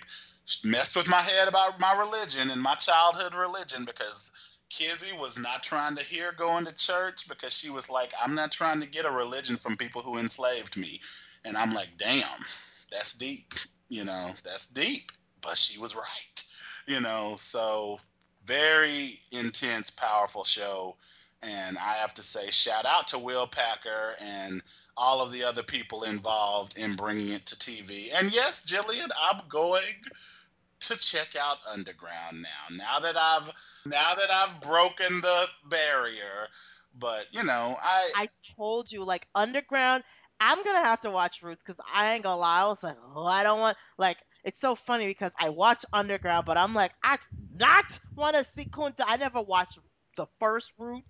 [0.62, 4.30] messed with my head about my religion and my childhood religion because
[4.68, 8.52] Kizzy was not trying to hear going to church because she was like, I'm not
[8.52, 11.00] trying to get a religion from people who enslaved me.
[11.44, 12.44] And I'm like, damn,
[12.90, 13.54] that's deep.
[13.88, 15.12] You know, that's deep.
[15.40, 16.44] But she was right.
[16.86, 18.00] You know, so
[18.44, 20.96] very intense, powerful show.
[21.42, 24.62] And I have to say, shout out to Will Packer and
[24.96, 28.08] all of the other people involved in bringing it to TV.
[28.14, 29.82] And yes, Jillian, I'm going
[30.80, 32.76] to check out Underground now.
[32.76, 33.50] Now that I've
[33.86, 36.48] now that I've broken the barrier,
[36.98, 40.04] but you know, I I told you, like Underground.
[40.40, 42.62] I'm gonna have to watch Roots because I ain't gonna lie.
[42.62, 44.18] I was like, oh, I don't want like.
[44.42, 47.16] It's so funny because I watch Underground, but I'm like, I
[47.56, 49.04] not want to see Kunta.
[49.06, 49.78] I never watched
[50.16, 51.08] the first Roots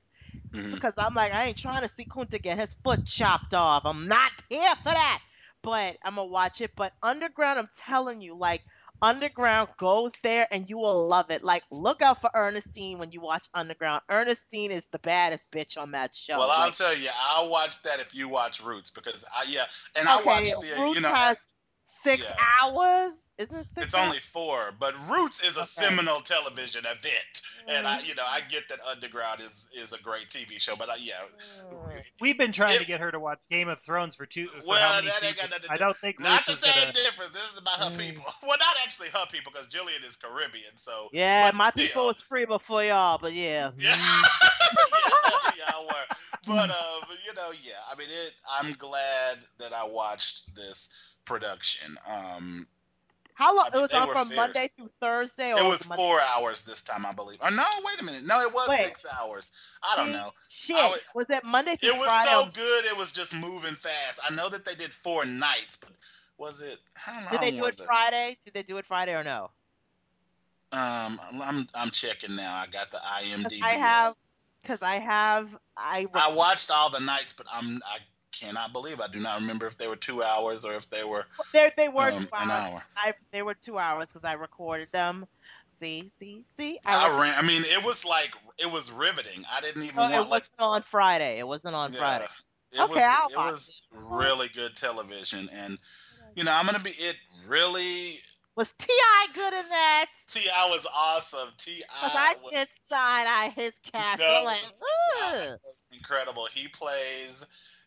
[0.54, 0.70] Mhm.
[0.70, 3.84] because I'm like, I ain't trying to see Kunta get his foot chopped off.
[3.84, 5.22] I'm not here for that.
[5.62, 6.72] But I'm gonna watch it.
[6.76, 8.62] But Underground, I'm telling you, like
[9.02, 11.42] Underground goes there and you will love it.
[11.42, 14.02] Like look out for Ernestine when you watch Underground.
[14.10, 16.38] Ernestine is the baddest bitch on that show.
[16.38, 19.64] well, I'll Like, tell you, I'll watch that if you watch Roots because I yeah,
[19.96, 21.14] and I okay, watched the Roots you know
[21.86, 22.34] six yeah.
[22.62, 23.12] hours.
[23.36, 25.68] Isn't it it's only four, but Roots is a Okay.
[25.88, 28.06] seminal television event, and I Mm.
[28.06, 31.20] you know I get that Underground is is a great TV show, but I, yeah,
[31.60, 32.04] Mm.
[32.20, 34.46] We've been trying It- to get her to watch Game of Thrones for two.
[34.48, 35.38] For Well, how many that ain't seasons?
[35.40, 36.92] got nothing to I do- don't think not the same gonna.
[36.92, 37.32] difference.
[37.32, 37.98] This is about her Mm.
[37.98, 38.34] people.
[38.42, 41.86] Well, not actually her people because Jillian is Caribbean, so Yeah, my still.
[41.88, 43.72] people was free before y'all, but yeah.
[43.78, 44.22] Yeah, Mm.
[45.56, 46.06] yeah, y'all were.
[46.46, 47.80] But uh, but, you know, yeah.
[47.90, 48.34] I mean, it.
[48.48, 50.88] I'm glad that I watched this
[51.24, 51.98] production.
[52.06, 52.68] Um,
[53.34, 53.68] How long?
[53.74, 54.34] It was they on from.
[54.34, 56.02] Monday through Thursday, or it was Monday?
[56.02, 57.38] four hours this time, I believe.
[57.42, 58.24] Or no, wait a minute.
[58.24, 58.84] No, it was Wait.
[58.84, 59.50] six hours.
[59.82, 60.30] I don't See, know.
[60.66, 62.30] Shit, would- was it Monday through It was Friday?
[62.30, 62.84] so good.
[62.86, 64.20] It was just moving fast.
[64.28, 65.90] I know that they did four nights, but
[66.38, 66.78] was it?
[67.06, 67.30] I don't know.
[67.32, 68.38] Did they do it Friday?
[68.44, 69.50] Did they do it Friday or no?
[70.72, 72.54] Um, I'm I'm checking now.
[72.54, 73.62] I got the IMDb.
[73.62, 74.14] I have,
[74.62, 76.06] because I have, I.
[76.14, 77.98] I watched all the nights, but I'm I
[78.34, 81.26] cannot believe I do not remember if they were two hours or if they were
[81.52, 82.50] They, they were um, two an hours.
[82.50, 82.82] hour.
[82.96, 85.26] I, they were two hours because I recorded them.
[85.78, 86.78] See, see, see.
[86.84, 87.34] I, rec- ran.
[87.38, 89.44] I mean, it was like it was riveting.
[89.50, 91.38] I didn't even Oh, it want wasn't like on Friday.
[91.38, 92.28] It wasn't on yeah, Friday.
[92.72, 95.78] It Okay, was I'll it watch was really good television, and
[96.34, 97.16] you know I'm gonna be it
[97.48, 98.20] really.
[98.56, 99.26] Was T.I.
[99.34, 100.06] good in that?
[100.28, 100.68] T.I.
[100.68, 101.50] was awesome.
[101.58, 101.86] T.I.
[102.00, 105.58] I was just side eye his castle No, ugh.
[105.62, 106.46] was incredible.
[106.52, 107.46] He plays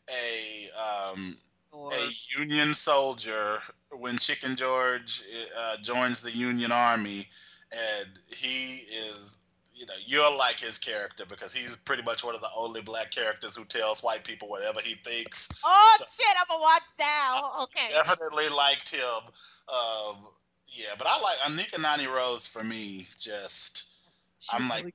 [0.10, 0.70] a
[1.12, 1.38] um,
[1.72, 2.08] Or- a
[2.40, 3.60] Union soldier
[3.92, 5.24] when Chicken George
[5.58, 7.28] uh, joins the Union Army,
[7.72, 9.38] and he is,
[9.74, 13.12] you know, you'll like his character because he's pretty much one of the only black
[13.12, 15.48] characters who tells white people whatever he thinks.
[15.64, 16.26] Oh So- shit!
[16.40, 17.64] I'm gonna watch now.
[17.64, 17.88] Okay.
[17.92, 19.32] Definitely liked him.
[19.70, 20.28] Um,
[20.68, 23.08] yeah, but I like Anika Noni Rose for me.
[23.20, 23.78] Just
[24.40, 24.94] She's I'm like- really-?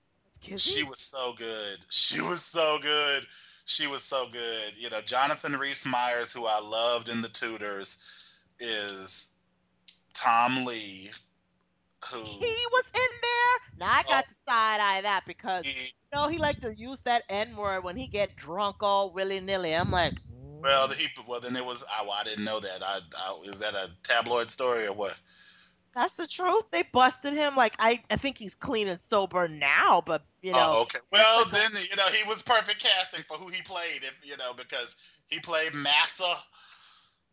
[0.59, 1.79] She was so good.
[1.89, 3.27] She was so good.
[3.73, 4.75] She was so good.
[4.77, 7.97] You know, Jonathan Rhys Meyers, who I loved in The Tudors,
[8.61, 9.29] is
[10.12, 11.11] Tom Lea,
[12.11, 13.87] who he was in there.
[13.89, 14.29] Now I got Oh.
[14.29, 17.83] to side eye that because he, you know he liked to use that N word
[17.83, 19.73] when he get drunk all willy nilly.
[19.75, 20.14] I'm like,
[20.62, 21.83] well, he well then it was.
[21.99, 22.83] I, well, I didn't know that.
[22.83, 25.16] I, I is that a tabloid story or what?
[25.95, 26.64] that's the truth.
[26.70, 27.57] They busted him.
[27.57, 30.99] Like I, I think he's clean and sober now, but you oh, know, oh, okay.
[31.11, 34.03] Well, then you know he was perfect casting for who he played.
[34.03, 34.97] If you know because
[35.28, 36.34] he played Massa.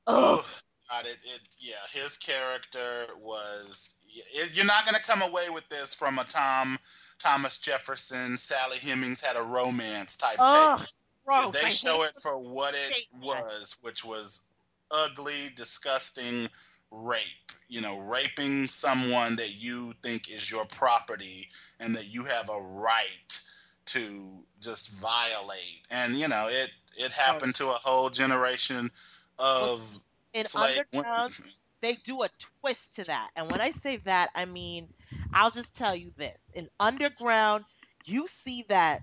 [0.08, 0.46] Oh,
[0.90, 3.96] God, it, it yeah, his character was.
[4.34, 6.80] It, you're not gonna come away with this from a Tom
[7.20, 10.86] Thomas Jefferson, Sally Hemings had a romance type Ugh,
[11.28, 11.52] take.
[11.52, 14.42] they show it for what it was, which was
[14.90, 16.50] ugly, disgusting
[16.92, 17.24] rape.
[17.68, 21.48] You know, raping someone that you think is your property
[21.80, 23.42] and that you have a right
[23.86, 25.82] to just violate.
[25.92, 28.90] And you know, it it happened to a whole generation
[29.38, 30.00] of
[30.34, 31.34] in slave underground.
[31.38, 31.52] women.
[31.82, 33.30] they do a twist to that.
[33.36, 34.88] And when I say that, I mean,
[35.34, 36.38] I'll just tell you this.
[36.54, 37.66] In Underground,
[38.06, 39.02] you see that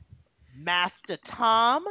[0.56, 1.86] Master Tom,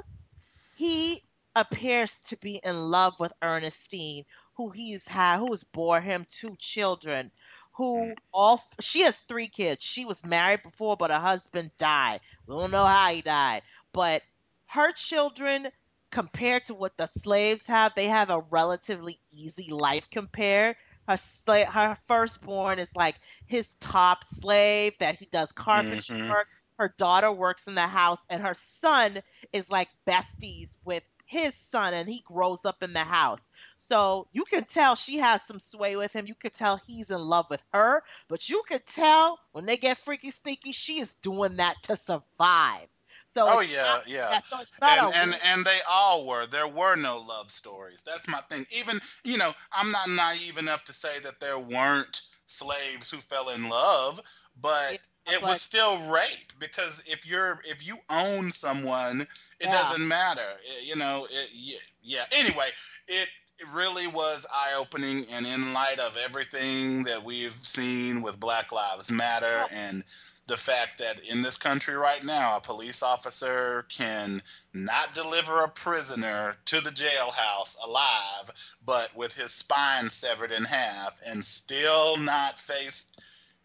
[0.76, 1.22] he
[1.56, 4.26] appears to be in love with Ernestine,
[4.56, 7.32] who he's had, who has bore him two children,
[7.74, 9.84] who all, she has three kids.
[9.84, 12.22] She was married before, but her husband died.
[12.47, 13.64] We don't know how he died.
[13.93, 14.22] But
[14.68, 15.68] her children
[16.12, 20.76] compared to what the slaves have, they have a relatively easy life compared.
[21.08, 26.30] Her sla- her firstborn is like his top slave that he does carpentry Mhm.
[26.30, 26.47] work.
[26.78, 29.22] Her daughter works in the house, and her son
[29.53, 33.45] is like besties with his son, and he grows up in the house.
[33.88, 36.26] So you can tell she has some sway with him.
[36.28, 39.98] You can tell he's in love with her, but you can tell when they get
[40.00, 42.88] freaky sneaky, she is doing that to survive.
[43.28, 44.40] So Oh yeah, not- yeah.
[44.50, 46.46] so and and weird- and they all were.
[46.48, 48.02] There were no love stories.
[48.02, 48.66] That's my thing.
[48.72, 53.50] Even you know, I'm not naive enough to say that there weren't slaves who fell
[53.50, 54.20] in love,
[54.62, 54.94] but
[55.28, 59.22] Yeah, it but- was still rape because if you're if you own someone,
[59.60, 59.72] it Yeah.
[59.74, 60.60] doesn't matter.
[60.64, 62.26] It- you know, it, yeah, yeah.
[62.32, 62.70] Anyway,
[63.08, 63.30] it.
[63.58, 68.74] It really was eye opening, and in light of everything that we've seen with Black
[68.74, 70.03] Lives Matter and
[70.47, 74.43] the fact that in this country right now, a police officer can
[74.74, 78.51] not deliver a prisoner to the jailhouse alive,
[78.86, 83.06] but with his spine severed in half, and still not face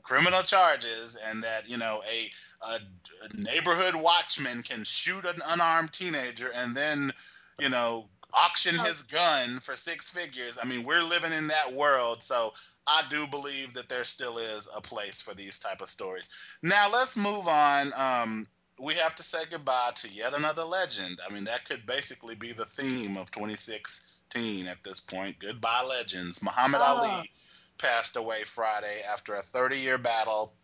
[0.05, 2.31] criminal charges, and that you know a,
[2.65, 7.13] a, a neighborhood watchman can shoot an unarmed teenager and then
[7.59, 8.85] you know auction Oh.
[8.85, 10.59] his gun for six figures.
[10.61, 12.55] I mean, we're living in that world, so
[12.87, 16.29] I do believe that there still is a place for these type of stories.
[16.63, 17.93] Now let's move on.
[17.95, 18.47] Um,
[18.79, 21.21] we have to say goodbye to yet another legend.
[21.29, 25.39] I mean, that could basically be the theme of 2016 at this point.
[25.39, 26.43] Goodbye, legends.
[26.43, 26.97] Muhammad Ah.
[26.97, 27.31] Ali
[27.79, 30.55] passed away Friday after a 30-year battle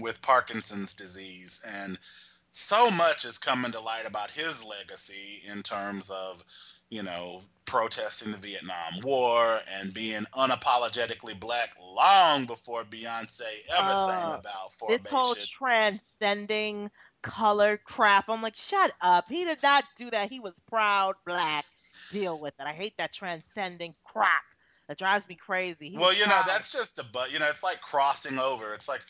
[0.00, 1.98] with Parkinson's disease, and
[2.50, 6.44] so much is coming to light about his legacy in terms of,
[6.90, 13.40] you know, protesting the Vietnam War and being unapologetically black long before Beyonce
[13.76, 15.48] ever sang Uh, about this whole formation.
[15.58, 16.90] transcending
[17.22, 18.28] color crap.
[18.28, 19.28] I'm like, shut up.
[19.28, 20.30] He did not do that.
[20.30, 21.64] He was proud black.
[22.12, 22.66] Deal with it.
[22.66, 24.42] I hate that transcending crap.
[24.86, 25.88] That drives me crazy.
[25.90, 27.32] He well, you know, that's just a but.
[27.32, 28.72] You know, it's like crossing over.
[28.74, 29.00] It's like,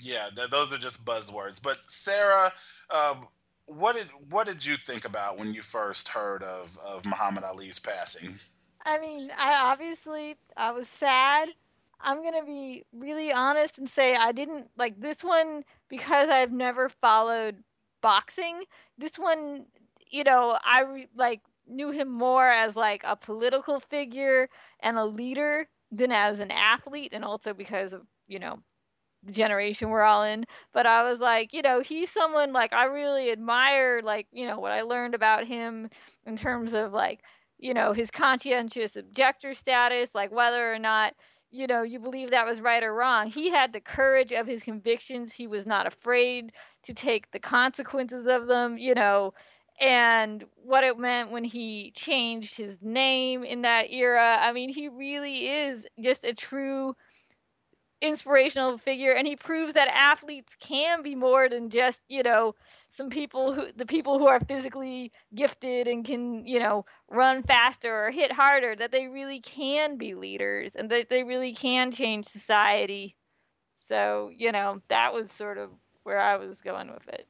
[0.00, 1.60] yeah, th- those are just buzzwords.
[1.60, 2.52] But Sarah,
[2.90, 3.26] um,
[3.78, 7.78] what did what did you think about when you first heard of of Muhammad Ali's
[7.78, 8.38] passing?
[8.84, 11.50] I mean, I obviously I was sad.
[12.00, 16.88] I'm gonna be really honest and say I didn't like this one because I've never
[16.88, 17.62] followed
[18.00, 18.62] boxing.
[18.98, 19.66] This one,
[20.10, 24.48] you know, I like knew him more as like a political figure
[24.80, 28.58] and a leader than as an athlete, and also because of you know
[29.30, 30.44] generation we're all in.
[30.72, 34.58] But I was like, you know, he's someone like I really admire, like you know
[34.58, 35.90] what I learned about him
[36.26, 37.20] in terms of like
[37.60, 41.14] you know his conscientious objector status like whether or not
[41.50, 44.62] you know you believe that was right or wrong he had the courage of his
[44.62, 46.52] convictions he was not afraid
[46.82, 49.32] to take the consequences of them you know
[49.80, 54.88] and what it meant when he changed his name in that era i mean he
[54.88, 56.94] really is just a true
[58.02, 62.54] inspirational figure and he proves that athletes can be more than just you know
[62.96, 68.06] some people who the people who are physically gifted and can you know run faster
[68.06, 72.26] or hit harder that they really can be leaders and that they really can change
[72.28, 73.14] society
[73.88, 75.70] so you know that was sort of
[76.02, 77.26] where I was going with it.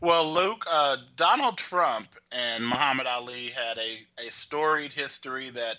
[0.00, 5.76] Well, Luke, uh, Donald Trump and Muhammad Ali had a, a storied history that,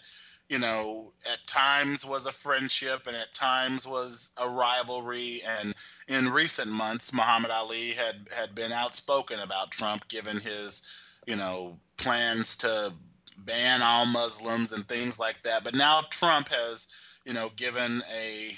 [0.49, 5.41] you know, at times was a friendship and at times was a rivalry.
[5.59, 5.73] And
[6.07, 10.83] in recent months, Muhammad Ali had, had been outspoken about Trump, given his,
[11.25, 12.93] you know, plans to
[13.39, 15.63] ban all Muslims and things like that.
[15.63, 16.87] But now Trump has,
[17.25, 18.55] you know, given a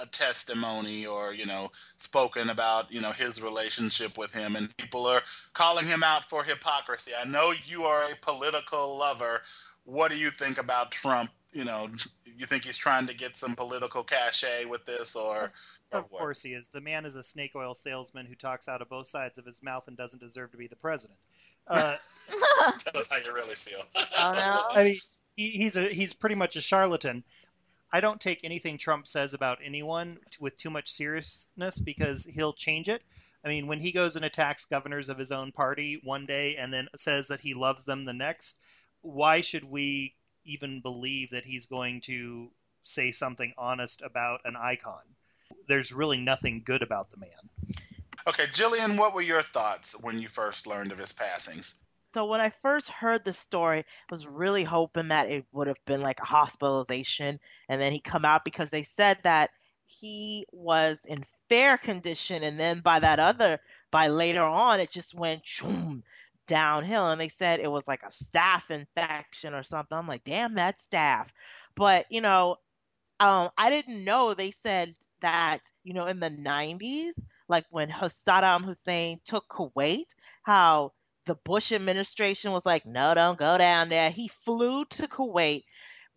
[0.00, 5.06] a testimony or you know spoken about you know his relationship with him and people
[5.06, 5.22] are
[5.54, 9.40] calling him out for hypocrisy i know you are a political lover
[9.88, 11.30] what do you think about trump?
[11.52, 11.88] You know
[12.24, 15.50] you think he's trying to get some political cachet with this or,
[15.90, 16.68] or of course he is.
[16.68, 19.62] The man is a snake oil salesman who talks out of both sides of his
[19.62, 21.18] mouth and doesn't deserve to be the president.
[21.70, 21.96] Uh,
[22.78, 23.80] tell us how you really feel.
[23.94, 24.96] Oh no i mean
[25.36, 27.24] he, he's a he's pretty much a charlatan.
[27.92, 32.88] I don't take anything Trump says about anyone with too much seriousness because he'll change
[32.88, 33.02] it.
[33.44, 36.72] I mean, when he goes and attacks governors of his own party one day and
[36.72, 38.58] then says that he loves them the next,
[39.02, 42.50] why should we even believe that he's going to
[42.82, 45.02] say something honest about an icon?
[45.66, 47.84] There's really nothing good about the man.
[48.26, 51.62] Okay, Jillian, what were your thoughts when you first learned of his passing?
[52.14, 55.84] So when I first heard the story, I was really hoping that it would have
[55.84, 57.38] been like a hospitalization
[57.68, 59.50] and then he come out because they said that
[59.86, 63.58] he was in fair condition and then by that other
[63.90, 66.02] by later on it just went choom,
[66.48, 69.96] downhill and they said it was like a staph infection or something.
[69.98, 71.28] I'm like, damn, that staph.
[71.76, 72.56] But, you know,
[73.20, 77.14] um, I didn't know they said that, you know, in the 90s,
[77.48, 80.06] like when Saddam Hussein took Kuwait,
[80.42, 80.92] how
[81.26, 84.10] the Bush administration was like, no, don't go down there.
[84.10, 85.64] He flew to Kuwait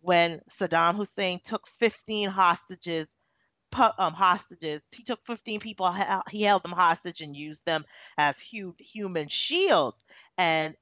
[0.00, 3.08] when Saddam Hussein took 15 hostages.
[3.98, 4.82] Um, hostages.
[4.90, 5.94] He took 15 people.
[6.30, 7.84] He held them hostage and used them
[8.18, 10.04] as huge human shields.
[10.42, 10.74] And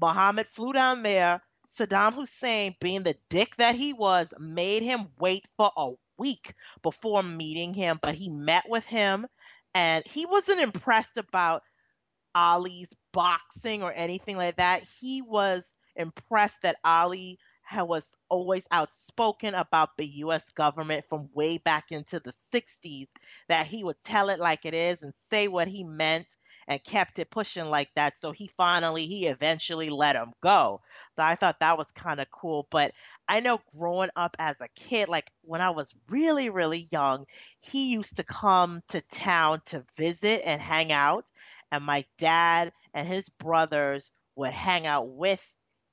[0.00, 1.40] Muhammad flew down there.
[1.68, 7.22] Saddam Hussein, being the dick that he was, made him wait for a week before
[7.22, 8.00] meeting him.
[8.02, 9.28] But he met with him,
[9.72, 11.62] and he wasn't impressed about
[12.34, 14.82] Ali's boxing or anything like that.
[14.98, 15.62] He was
[15.94, 17.38] impressed that Ali
[17.72, 23.10] was always outspoken about the US government from way back into the 60s,
[23.48, 26.26] that he would tell it like it is and say what he meant
[26.68, 28.18] and kept it pushing like that.
[28.18, 30.82] So he finally, he eventually let him go.
[31.16, 32.68] So I thought that was kind of cool.
[32.70, 32.92] But
[33.28, 37.26] I know growing up as a kid, like when I was really, really young,
[37.60, 41.26] he used to come to town to visit and hang out
[41.72, 45.44] and my dad and his brothers would hang out with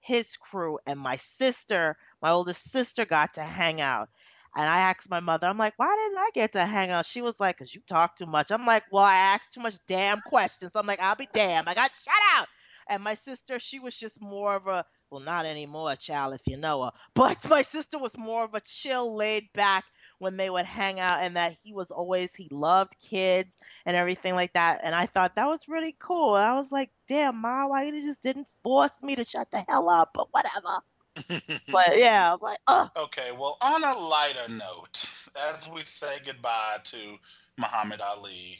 [0.01, 4.09] his crew and my sister my older sister got to hang out
[4.55, 7.05] and i asked my mother i'm like why didn't i get to hang out?
[7.05, 9.75] She was like because you talk too much i'm like well i asked too much
[9.87, 11.69] damn questions i'm like i'll be damned.
[11.69, 12.47] I got shut out.
[12.87, 16.57] And my sister she was just more of a well not anymore child if you
[16.57, 19.85] know her but my sister was more of a chill laid back
[20.19, 24.35] when they would hang out and that he was always he loved kids and everything
[24.35, 24.81] like that.
[24.83, 26.35] And i thought that was really cool.
[26.35, 29.63] And i was like damn ma why you just didn't force me to shut the
[29.67, 30.79] hell up but whatever
[31.27, 35.05] but yeah i was like oh okay well on a lighter note
[35.49, 37.17] as we say goodbye to
[37.57, 38.57] muhammad ali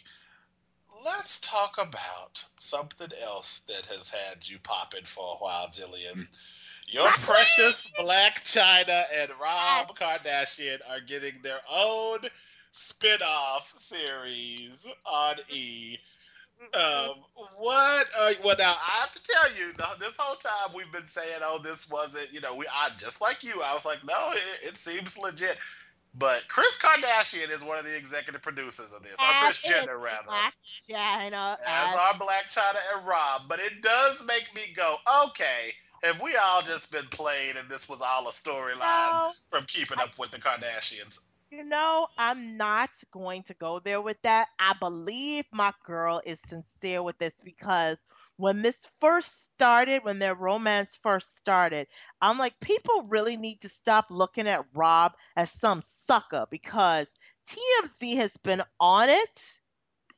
[1.03, 6.27] let's talk about something else that has had you popping for a while jillian.
[6.87, 12.19] Your precious Blac Chyna and Rob Kardashian are getting their own
[12.71, 15.97] spin-off series on E.
[16.73, 17.15] Um,
[17.57, 18.09] what?
[18.17, 21.39] Uh, well, now I have to tell you, the, this whole time we've been saying,
[21.41, 23.61] "Oh, this wasn't," you know, we I just like you.
[23.61, 25.57] I was like, "No, it, it seems legit."
[26.17, 30.31] But Kris Kardashian is one of the executive producers of this, or Kris Jenner, rather.
[30.87, 31.53] Yeah, I know.
[31.53, 34.95] As, as our Blac Chyna and Rob, but it does make me go,
[35.25, 35.73] okay
[36.05, 39.99] have we all just been played and this was all a storyline no, from keeping
[39.99, 41.19] up with the Kardashians?
[41.55, 44.49] You know, I'm not going to go there with that.
[44.59, 47.97] I believe my girl is sincere with this because
[48.35, 51.87] when this first started, when their romance first started,
[52.19, 57.07] I'm like, people really need to stop looking at Rob as some sucker because
[57.47, 59.41] TMZ has been on it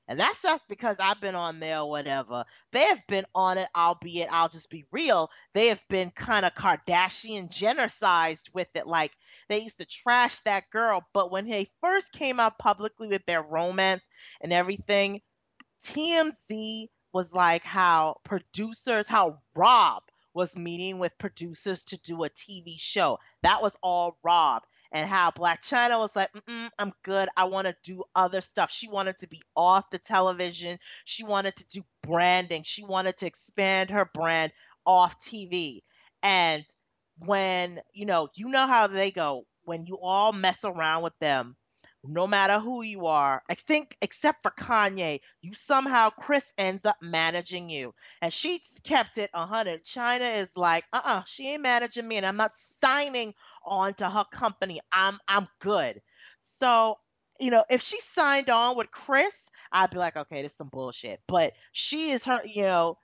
[0.08, 2.46] and that's just because I've been on there or whatever.
[2.72, 5.30] They have been on it, albeit I'll just be real.
[5.54, 8.88] They have been kind of Kardashian genericized with it.
[8.88, 9.12] Like
[9.50, 11.06] they used to trash that girl.
[11.14, 14.04] But when they first came out publicly with their romance
[14.42, 15.22] and everything,
[15.86, 22.76] TMZ was like how producers, how Rob was meeting with producers to do a TV
[22.80, 23.20] show.
[23.44, 24.64] That was all Rob.
[24.92, 26.30] and how Blac Chyna was like,
[26.80, 27.30] I'm good.
[27.36, 28.72] I want to do other stuff.
[28.72, 30.80] She wanted to be off the television.
[31.06, 32.64] She wanted to do branding.
[32.66, 34.52] She wanted to expand her brand
[34.86, 35.82] off TV.
[36.24, 36.66] And
[37.20, 41.56] when, you know, you know how they go, when you all mess around with them,
[42.04, 46.98] no matter who you are, I think except for Kanye, you somehow Kris ends up
[47.02, 47.94] managing you.
[48.22, 49.84] And she kept it 100.
[49.84, 53.34] Chyna is like, uh-uh, she ain't managing me and I'm not signing
[53.66, 54.80] on to her company.
[54.92, 56.02] I'm I'm good.
[56.60, 56.98] So,
[57.40, 59.34] you know, if she signed on with Kris
[59.72, 61.20] I'd be like, okay, this is some bullshit.
[61.28, 62.98] But she is her, you know,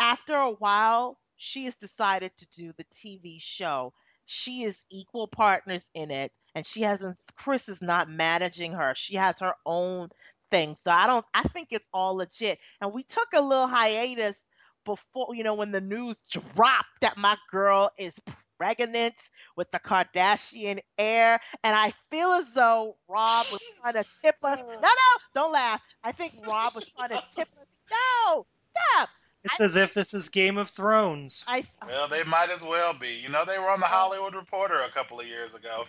[0.00, 3.94] after a while, she has decided to do the TV show.
[4.26, 7.16] She is equal partners in it, and she hasn't.
[7.34, 8.92] Kris is not managing her.
[8.94, 10.10] She has her own
[10.50, 10.76] thing.
[10.76, 11.24] So I don't.
[11.32, 12.58] I think it's all legit.
[12.82, 14.36] And we took a little hiatus
[14.84, 18.20] before, you know, when the news dropped that my girl is
[18.58, 19.14] pregnant
[19.56, 24.58] with the Kardashian heir, and I feel as though Rob was trying to tip us.
[24.58, 24.88] No, no,
[25.34, 25.80] don't laugh.
[26.04, 27.56] I think Rob was trying to tip us.
[27.90, 29.08] No, stop.
[29.44, 31.44] It's I, as if this is Game of Thrones.
[31.46, 33.20] I, well, they might as well be.
[33.22, 35.84] You know, they were on the Hollywood Reporter a couple of years ago.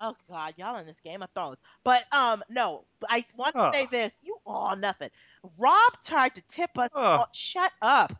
[0.00, 1.58] Oh God, y'all in this Game of Thrones.
[1.84, 3.72] But um, no, I want to oh.
[3.72, 4.12] say this.
[4.22, 5.10] You all nothing.
[5.58, 6.90] Rob tried to tip us.
[6.94, 7.18] Oh.
[7.20, 8.12] On, shut up.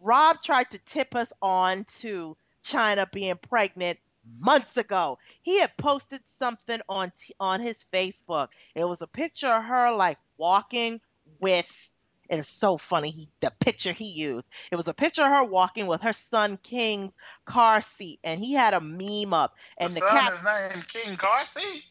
[0.00, 3.98] Rob tried to tip us on to Chyna being pregnant
[4.38, 5.18] months ago.
[5.42, 8.48] He had posted something on t- on his Facebook.
[8.74, 11.00] It was a picture of her like walking
[11.40, 11.90] with
[12.28, 13.10] it is so funny.
[13.10, 14.48] He the picture he used.
[14.70, 18.52] It was a picture of her walking with her son King's car seat, and he
[18.54, 19.54] had a meme up.
[19.78, 21.84] And the, the son cap- is named King Car Seat.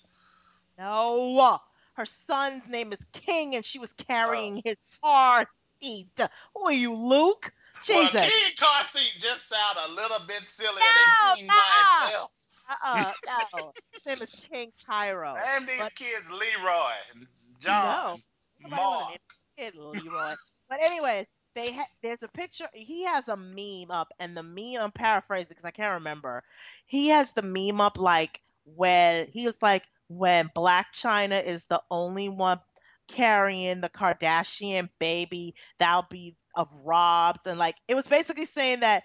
[0.77, 1.59] No,
[1.93, 4.61] her son's name is King, and she was carrying oh.
[4.65, 5.47] his car
[5.81, 6.19] seat.
[6.55, 7.53] Who are you, Luke?
[7.83, 8.13] Jesus.
[8.13, 11.53] Well, King car seat just sound a little bit sillier no, than King no.
[11.53, 12.45] by itself.
[12.69, 13.11] Uh-uh,
[13.57, 13.73] no.
[13.91, 15.35] His name is King Cairo.
[15.35, 17.27] Name these but, kids Leroy,
[17.59, 18.19] John,
[18.61, 18.69] no.
[18.69, 19.19] Mark.
[19.57, 20.35] Kid Leroy.
[20.69, 21.25] but anyways,
[21.55, 22.67] they ha- there's a picture.
[22.73, 26.43] He has a meme up, and the meme I'm paraphrasing because I can't remember.
[26.85, 31.81] He has the meme up like when he was like when Blac Chyna is the
[31.91, 32.59] only one
[33.07, 35.55] carrying the Kardashian baby.
[35.79, 39.03] That'll be of Rob's and like it was basically saying that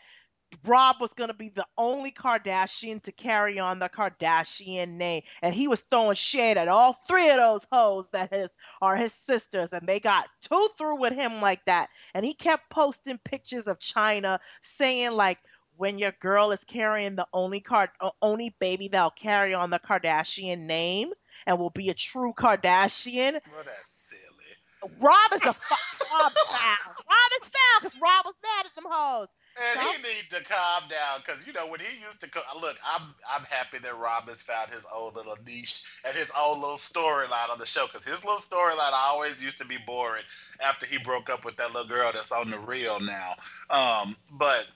[0.64, 5.22] Rob was going to be the only Kardashian to carry on the Kardashian name.
[5.42, 8.49] And he was throwing shade at all three of those hoes that his,
[8.80, 9.72] are his sisters.
[9.72, 11.90] And they got two through with him like that.
[12.14, 15.38] And he kept posting pictures of Chyna saying, like,
[15.76, 17.90] when your girl is carrying the only card,
[18.20, 21.12] only baby that'll carry on the Kardashian name
[21.46, 23.32] and will be a true Kardashian.
[23.32, 24.92] Well, that's silly.
[25.01, 25.78] Rob is a fuck.
[26.12, 26.94] Rob foul.
[27.09, 29.28] Rob is foul because Rob was mad at them hoes.
[29.59, 32.76] And he needs to calm down because you know when he used to co- look,
[32.84, 36.76] I'm I'm happy that Rob has found his own little niche and his own little
[36.76, 40.22] storyline on the show because his little storyline always used to be boring
[40.61, 43.34] after he broke up with that little girl that's on the real now.
[43.70, 44.68] Um, but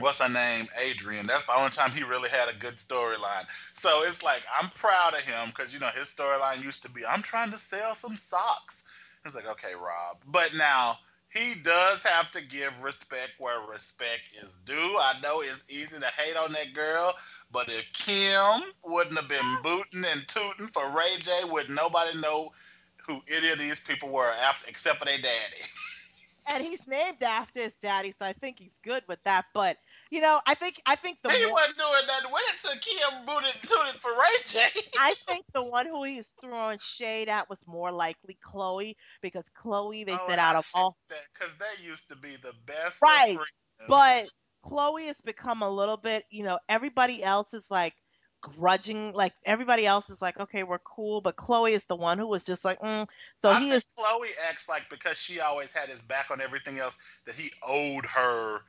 [0.00, 1.26] what's her name, Adrienne?
[1.26, 3.46] That's the only time he really had a good storyline.
[3.72, 7.06] So it's like I'm proud of him because you know his storyline used to be
[7.06, 8.84] I'm trying to sell some socks.
[9.24, 10.98] It's like okay, Rob, but now
[11.32, 14.74] he does have to give respect where respect is due.
[14.74, 17.14] I know it's easy to hate on that girl,
[17.52, 22.50] but if Kim wouldn't have been booting and tooting for Ray J, would nobody know
[23.06, 25.64] who any of these people were after except for their daddy.
[26.52, 29.46] And he's named after his daddy, so I think he's good with that.
[29.54, 29.76] But
[30.10, 32.84] you know, I think I think the he more, wasn't doing that when it took
[32.84, 34.66] him booted tooted for Ray J.
[34.98, 40.04] I think the one who he's throwing shade at was more likely Khloe because Khloe
[40.04, 43.38] they oh, said out of all because they used to be the best right,
[43.88, 44.28] but
[44.66, 47.94] Khloe has become a little bit you know everybody else is like
[48.40, 52.26] grudging like everybody else is like okay we're cool but Khloe is the one who
[52.26, 53.06] was just like mm.
[53.42, 56.78] so I he is Khloe acts like because she always had his back on everything
[56.78, 58.62] else that he owed her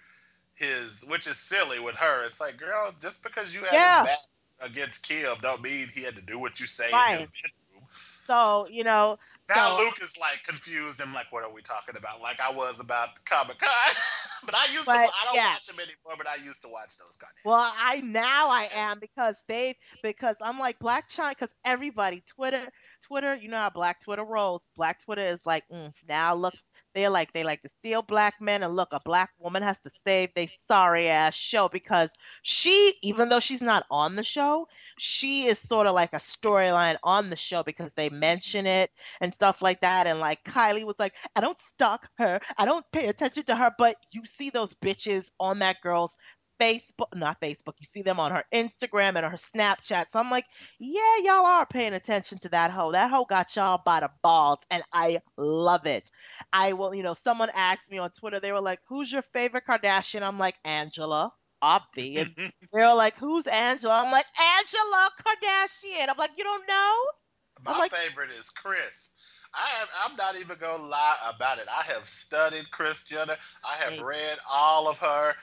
[0.61, 2.23] his, which is silly with her.
[2.25, 3.99] It's like, girl, just because you had yeah.
[4.01, 7.13] his back against Kim, don't mean he had to do what you say right.
[7.13, 7.89] in his bedroom.
[8.27, 9.17] So you know.
[9.49, 12.21] Now so, Luke is like confused and like, what are we talking about?
[12.21, 13.69] Like I was about Comic Con,
[14.45, 14.99] but I used but, to.
[14.99, 15.53] I don't yeah.
[15.53, 17.49] watch them anymore, but I used to watch those Kardashians.
[17.49, 22.65] Well, I now I am because they because I'm like Blac Chyna because everybody Twitter
[23.01, 24.61] Twitter you know how Black Twitter rolls.
[24.77, 26.53] Black Twitter is like mm, now look
[26.93, 29.89] they're like they like to steal black men and look a black woman has to
[30.05, 32.09] save they sorry ass show because
[32.41, 34.67] she even though she's not on the show
[34.97, 39.33] she is sort of like a storyline on the show because they mention it and
[39.33, 40.07] stuff like that.
[40.07, 42.39] And like kylie was like i don't stalk her.
[42.57, 46.15] I don't pay attention to her but you see those bitches on that girl's
[46.61, 50.11] Facebook, not Facebook, you see them on her Instagram and her Snapchat.
[50.11, 50.45] So I'm like,
[50.79, 52.91] yeah, y'all are paying attention to that hoe.
[52.91, 56.11] That hoe got y'all by the balls, and I love it.
[56.53, 59.63] I will, you know, someone asked me on Twitter, they were like, who's your favorite
[59.67, 60.21] Kardashian?
[60.21, 61.33] I'm like, Angela.
[61.63, 62.19] Obvi.
[62.19, 64.03] And they were like, who's Angela?
[64.03, 66.09] I'm like, Angela Kardashian.
[66.09, 66.95] I'm like, you don't know?
[67.65, 69.09] My like- favorite is Kris.
[69.53, 71.65] I have, I'm not even gonna lie about it.
[71.69, 73.35] I have studied Kris Jenner.
[73.65, 75.35] I have read all of her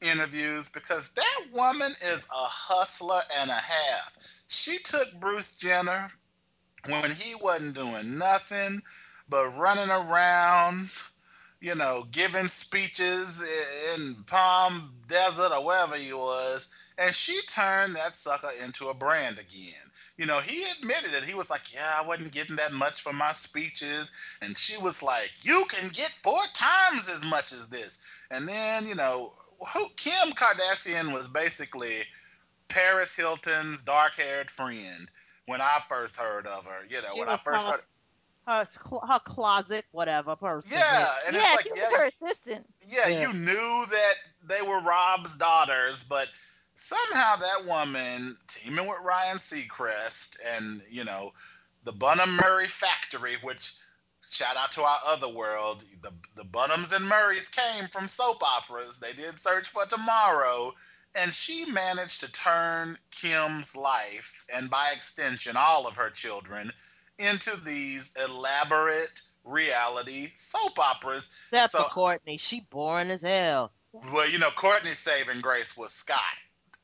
[0.00, 4.16] interviews because that woman is a hustler and a half.
[4.48, 6.10] She took Bruce Jenner
[6.88, 8.82] when he wasn't doing nothing
[9.28, 10.90] but running around,
[11.60, 13.42] you know, giving speeches
[13.94, 16.68] in Palm Desert or wherever he was,
[16.98, 19.74] and she turned that sucker into a brand again.
[20.16, 21.24] You know, he admitted it.
[21.24, 24.10] He was like, Yeah, I wasn't getting that much for my speeches.
[24.40, 27.98] And she was like, You can get four times as much as this.
[28.30, 29.34] And then, you know,
[29.72, 32.02] who, Kim Kardashian was basically
[32.68, 35.08] Paris Hilton's dark haired friend
[35.46, 36.84] when I first heard of her.
[36.88, 37.82] You know, She when I first called- heard.
[38.48, 38.68] Her,
[39.08, 40.70] her closet, whatever person.
[40.72, 42.66] Yeah, and yeah, it's like, she was yeah, her assistant.
[42.86, 43.20] yeah, Yeah.
[43.22, 46.28] you knew that they were Rob's daughters, but
[46.76, 51.32] somehow that woman teaming with Ryan Seacrest and you know
[51.82, 53.72] the Bunim Murray factory, which
[54.28, 58.98] shout out to our other world, the the Bunims and Murrays came from soap operas.
[58.98, 60.74] They did Search for Tomorrow,
[61.14, 66.72] and she managed to turn Kim's life and by extension all of her children
[67.18, 72.38] into these elaborate reality soap operas Except So- for Kourtney.
[72.40, 73.72] She boring as hell.
[73.92, 76.20] well, you know, Kourtney's saving grace was Scott.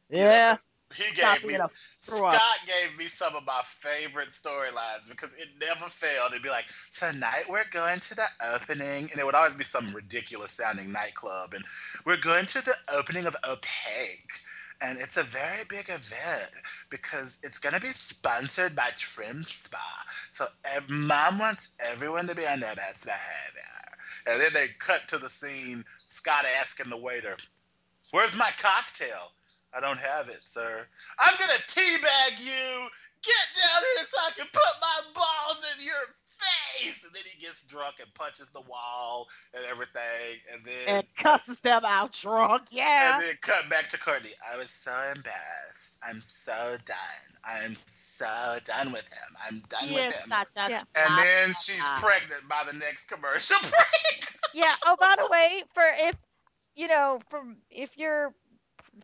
[0.09, 0.57] You know, Yeah.
[0.95, 1.69] He gave me being a
[2.01, 2.35] throw up.
[2.35, 6.33] Scott gave me some of my favorite storylines because it never failed.
[6.33, 9.95] It'd be like, tonight we're going to the opening, and it would always be some
[9.95, 11.65] ridiculous sounding nightclub, and
[12.05, 14.33] we're going to the opening of Opaque.
[14.85, 16.51] And it's a very big event
[16.91, 19.79] because it's going to be sponsored by Trim Spa.
[20.33, 23.63] So ev- mom wants everyone to be on their best behavior.
[24.27, 27.37] And then they cut to the scene, Scott asking the waiter,
[28.11, 29.33] Where's my cocktail?
[29.75, 30.87] I don't have it, sir.
[31.19, 32.89] I'm gonna teabag you.
[33.23, 35.95] Get down here so I can put my balls in your
[36.27, 37.05] face.
[37.05, 40.41] And then he gets drunk and punches the wall and everything.
[40.53, 42.63] And then And cusses them out drunk.
[42.71, 43.15] Yeah.
[43.15, 44.33] and then cut back to Kourtney.
[44.53, 45.99] I was so embarrassed.
[46.03, 46.97] I'm so done.
[47.45, 49.37] I'm so done with him.
[49.49, 50.27] I'm done Yes, with him.
[50.27, 50.79] stop, stop, Yeah.
[50.97, 52.01] And stop, then stop, she's stop.
[52.03, 54.27] pregnant by the next commercial break.
[54.53, 54.73] Yeah.
[54.85, 56.17] Oh, by the way, for if
[56.75, 58.35] you know, for if you're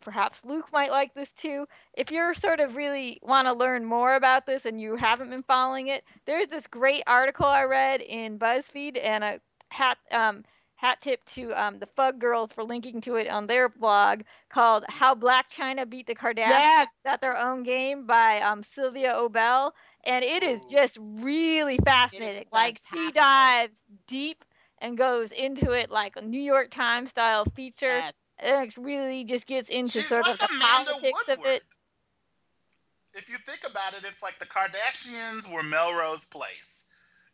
[0.00, 1.66] perhaps Luke might like this too.
[1.94, 5.42] If you're sort of really want to learn more about this and you haven't been
[5.42, 10.44] following it, there's this great article I read in BuzzFeed and a hat um
[10.76, 14.84] hat tip to um the Fug Girls for linking to it on their blog called
[14.88, 16.88] "How Blac Chyna Beat the Kardashians." Yes.
[17.04, 19.72] At their own game by um, Sylvia Obell,
[20.04, 22.46] and it is just really fascinating.
[22.52, 24.44] Like she dives deep
[24.78, 28.14] and goes into it like a New York Times style feature, Yes.
[28.40, 31.62] And it really just gets into She's sort like of the Amanda politics of it.
[33.14, 36.84] If you think about it, it's like the Kardashians were Melrose Place.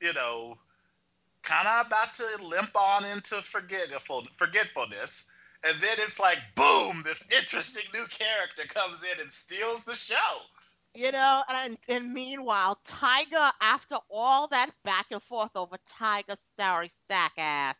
[0.01, 0.57] You know,
[1.43, 5.25] kind of about to limp on into forgetful, forgetfulness.
[5.67, 10.43] And then it's like, boom, this interesting new character comes in and steals the show.
[10.95, 16.91] You know, and, and meanwhile, Tyga, after all that back and forth over Tyga's sorry
[17.09, 17.77] sack ass,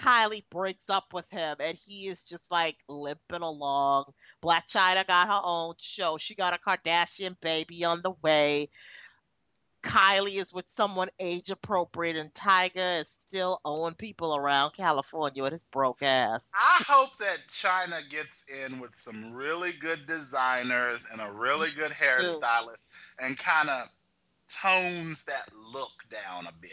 [0.00, 4.12] Kylie breaks up with him, and he is just like limping along.
[4.42, 6.16] Blac Chyna got her own show.
[6.18, 8.70] She got a Kardashian baby on the way.
[9.82, 15.52] Kylie is with someone age appropriate, and Tyga is still owing people around California with
[15.52, 16.40] his broke ass.
[16.54, 21.92] I hope that Chyna gets in with some really good designers and a really good
[21.92, 22.86] hairstylist
[23.20, 23.86] and kind of
[24.48, 26.72] tones that look down a bit.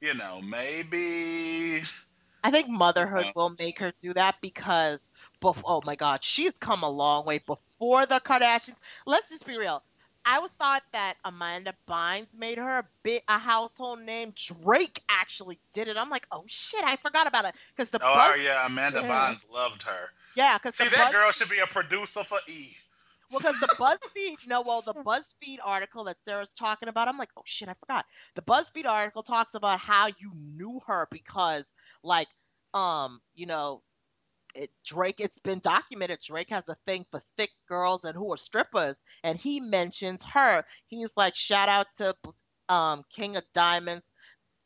[0.00, 1.82] You know, maybe
[2.44, 4.98] I think motherhood will make her do that because,
[5.40, 8.76] bef- oh my God, she's come a long way before the Kardashians.
[9.06, 9.82] Let's just be real.
[10.24, 14.32] I was thought that Amanda Bynes made her a bit a household name.
[14.36, 15.96] Drake actually did it.
[15.96, 19.08] I'm like, oh shit, I forgot about it because the Oh Buzz- yeah, Amanda Yeah.
[19.08, 20.10] Bonds loved her.
[20.36, 22.68] yeah, because See, that Buzz- girl should be a producer for E.
[23.32, 27.30] Well, because the BuzzFeed, no, well, the BuzzFeed article that Sarah's talking about, I'm like,
[27.36, 28.04] oh shit, I forgot.
[28.36, 31.64] The BuzzFeed article talks about how you knew her because,
[32.02, 32.28] like,
[32.74, 33.82] um, you know,
[34.54, 35.20] it, Drake.
[35.20, 36.20] It's been documented.
[36.22, 40.64] Drake has a thing for thick girls and who are strippers, and he mentions her.
[40.88, 42.14] He's like, shout out to
[42.68, 44.04] um King of Diamonds.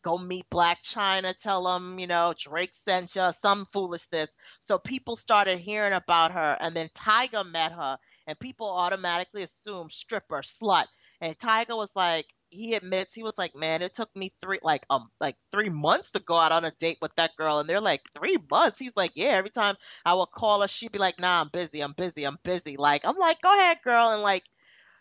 [0.05, 1.37] go meet Blac Chyna.
[1.39, 4.31] tell him, you know, Drake sent you, some foolishness.
[4.63, 9.93] So people started hearing about her, and then Tyga met her, and people automatically assumed
[9.93, 10.87] stripper, slut.
[11.21, 12.27] And Tyga was like,
[12.57, 16.11] he admits he was like, man, it took me three like um like three months
[16.13, 18.79] to go out on a date with that girl, and they're like three months.
[18.79, 19.29] He's like, yeah.
[19.29, 22.39] Every time I would call her, she'd be like, nah, I'm busy, I'm busy, I'm
[22.43, 22.77] busy.
[22.77, 24.45] Like I'm like, go ahead, girl, and like.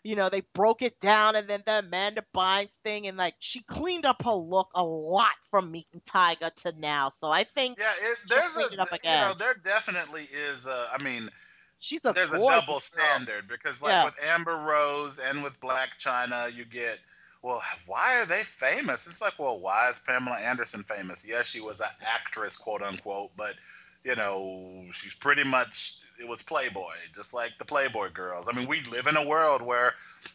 [0.04, 3.60] You know, they broke it down, and then the Amanda Bynes thing, and like she
[3.64, 7.10] cleaned up her look a lot from meeting Tyga to now.
[7.10, 10.68] So I think yeah, it, there's a you know there definitely is.
[10.68, 11.28] A, I mean,
[11.80, 14.04] she's a there's a double standard because like yeah.
[14.04, 17.00] with Amber Rose and with Blac Chyna, you get
[17.46, 19.06] well, why are they famous?
[19.06, 21.24] It's like, well, why is Pamela Anderson famous?
[21.24, 23.54] Yes, she was an actress, quote unquote, but
[24.02, 28.48] you know, she's pretty much it was Playboy, just like the Playboy girls.
[28.50, 29.94] I mean, we live in a world where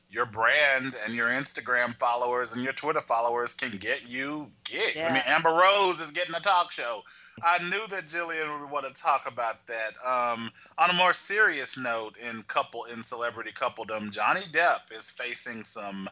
[0.09, 4.95] your brand and your Instagram followers and your Twitter followers can get you gigs.
[4.95, 5.09] Yeah.
[5.09, 7.01] I mean, Amber Rose is getting a talk show.
[7.43, 9.95] I knew that Jillian would want to talk about that.
[10.09, 15.65] Um, on a more serious note, in couple in celebrity coupledom, Johnny Depp is facing
[15.65, 16.07] some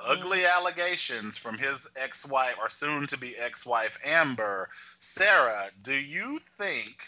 [0.00, 0.56] ugly mm.
[0.56, 4.68] allegations from his ex-wife or soon to be ex-wife Amber.
[4.98, 7.02] Sarah, do you think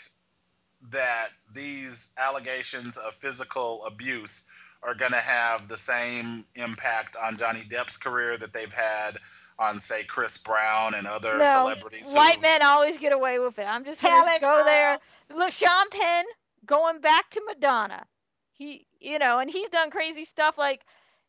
[0.91, 4.45] that these allegations of physical abuse
[4.83, 9.19] are going to have the same impact on Johnny Depp's career that they've had
[9.59, 12.13] on say Chris Brown and other no, celebrities?
[12.13, 13.65] White men always get away with it.
[13.65, 14.99] I'm just going to go there.
[15.35, 16.25] Look, Sean Penn
[16.65, 18.05] going back to Madonna.
[18.53, 20.83] He, you know, and he's done crazy stuff like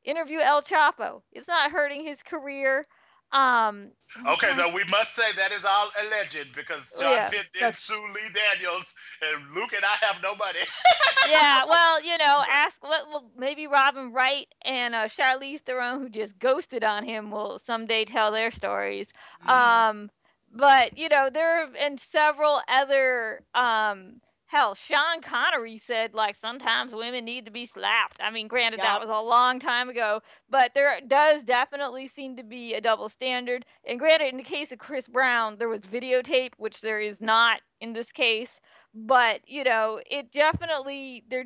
[0.03, 1.21] interview El Chapo.
[1.31, 2.85] It's not hurting his career.
[3.33, 3.91] Um,
[4.27, 7.93] okay, though we must say that is all alleged because John yeah, Pitt did sue
[8.13, 10.59] Lee Daniels, and Luke and I have no money.
[11.29, 16.09] yeah, well, you know, ask what well, maybe Robin Wright and uh, Charlize Theron, who
[16.09, 19.07] just ghosted on him, will someday tell their stories.
[19.45, 19.49] Mm-hmm.
[19.49, 20.11] Um,
[20.53, 24.19] but you know, there have been several other um
[24.51, 28.17] Hell, Sean Connery said like sometimes women need to be slapped.
[28.19, 28.85] I mean, granted yep.
[28.85, 33.07] that was a long time ago, but there does definitely seem to be a double
[33.07, 33.65] standard.
[33.87, 37.61] And granted, in the case of Chris Brown, there was videotape, which there is not
[37.79, 38.49] in this case.
[38.93, 41.45] But you know, it definitely they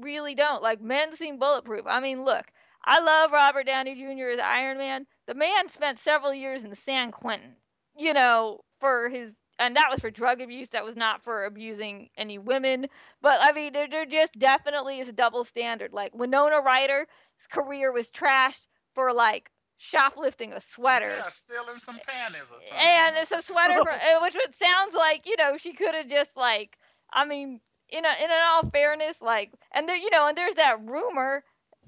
[0.00, 1.86] really don't like men seem bulletproof.
[1.86, 2.46] I mean, look,
[2.84, 4.30] I love Robert Downey Jr.
[4.30, 5.06] as Iron Man.
[5.28, 7.54] The man spent several years in the San Quentin,
[7.96, 10.68] you know, for his and that was for drug abuse.
[10.70, 12.86] That was not for abusing any women.
[13.22, 15.92] But I mean, there, there just definitely is a double standard.
[15.92, 17.06] Like Winona Ryder's
[17.52, 21.16] career was trashed for like shoplifting a sweater.
[21.18, 22.78] Yeah, stealing some panties or something.
[22.78, 26.30] And it's a sweater, for, uh, which sounds like you know she could have just
[26.36, 26.76] like.
[27.12, 30.78] I mean, in a, in all fairness, like, and there, you know, and there's that
[30.84, 31.42] rumor,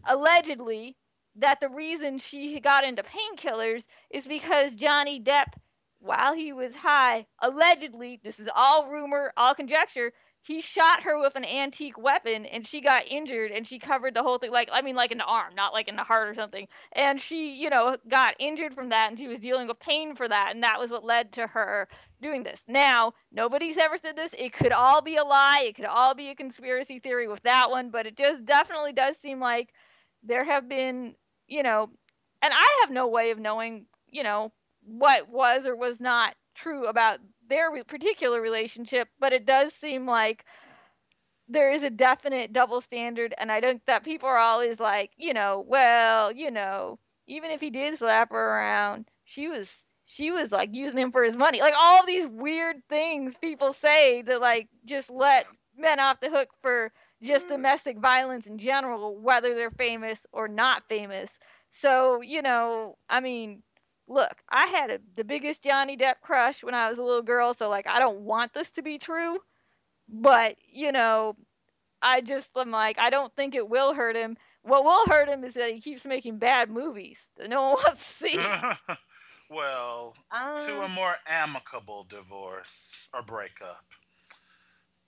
[0.05, 0.97] allegedly,
[1.37, 5.53] that the reason she got into painkillers is because Johnny Depp
[6.03, 10.13] while he was high, allegedly, this is all rumor, all conjecture,
[10.45, 14.25] he shot her with an antique weapon and she got injured and she covered the
[14.25, 16.35] whole thing like I mean like in the arm, not like in the heart or
[16.35, 16.67] something.
[16.93, 20.29] And she, you know, got injured from that and she was dealing with pain for
[20.29, 21.89] that and that was what led to her
[22.21, 22.61] doing this.
[22.67, 24.33] Now, nobody's ever said this.
[24.37, 25.63] It could all be a lie.
[25.63, 29.15] It could all be a conspiracy theory with that one, but it just definitely does
[29.23, 29.69] seem like
[30.25, 31.15] there have been,
[31.47, 31.89] you know,
[32.43, 34.53] and I have no way of knowing, you know,
[34.85, 40.45] what was or was not true about their particular relationship, but it does seem like
[41.49, 45.35] there is a definite double standard, and I don't that people are always like, you
[45.35, 49.71] know, well, you know, even if he did slap her around, she was
[50.07, 51.61] she was like using him for his money.
[51.61, 56.49] Like all these weird things people say that like just let men off the hook
[56.61, 57.51] for just mm.
[57.51, 61.31] domestic violence in general, whether they're famous or not famous.
[61.81, 63.63] So, you know, I mean,
[64.13, 67.55] look, I had a, the biggest Johnny Depp crush when I was a little girl,
[67.55, 69.39] so like I don't want this to be true,
[70.09, 71.37] but you know,
[72.01, 74.37] I just am like I don't think it will hurt him.
[74.63, 78.03] What will hurt him is that he keeps making bad movies that no one wants
[78.19, 78.39] to see.
[79.51, 83.85] well, um, to a more amicable divorce or breakup.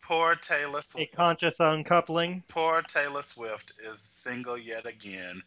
[0.03, 1.15] Poor Taylor Swift.
[1.15, 2.43] A conscious uncoupling.
[2.49, 5.43] Poor Taylor Swift is single yet again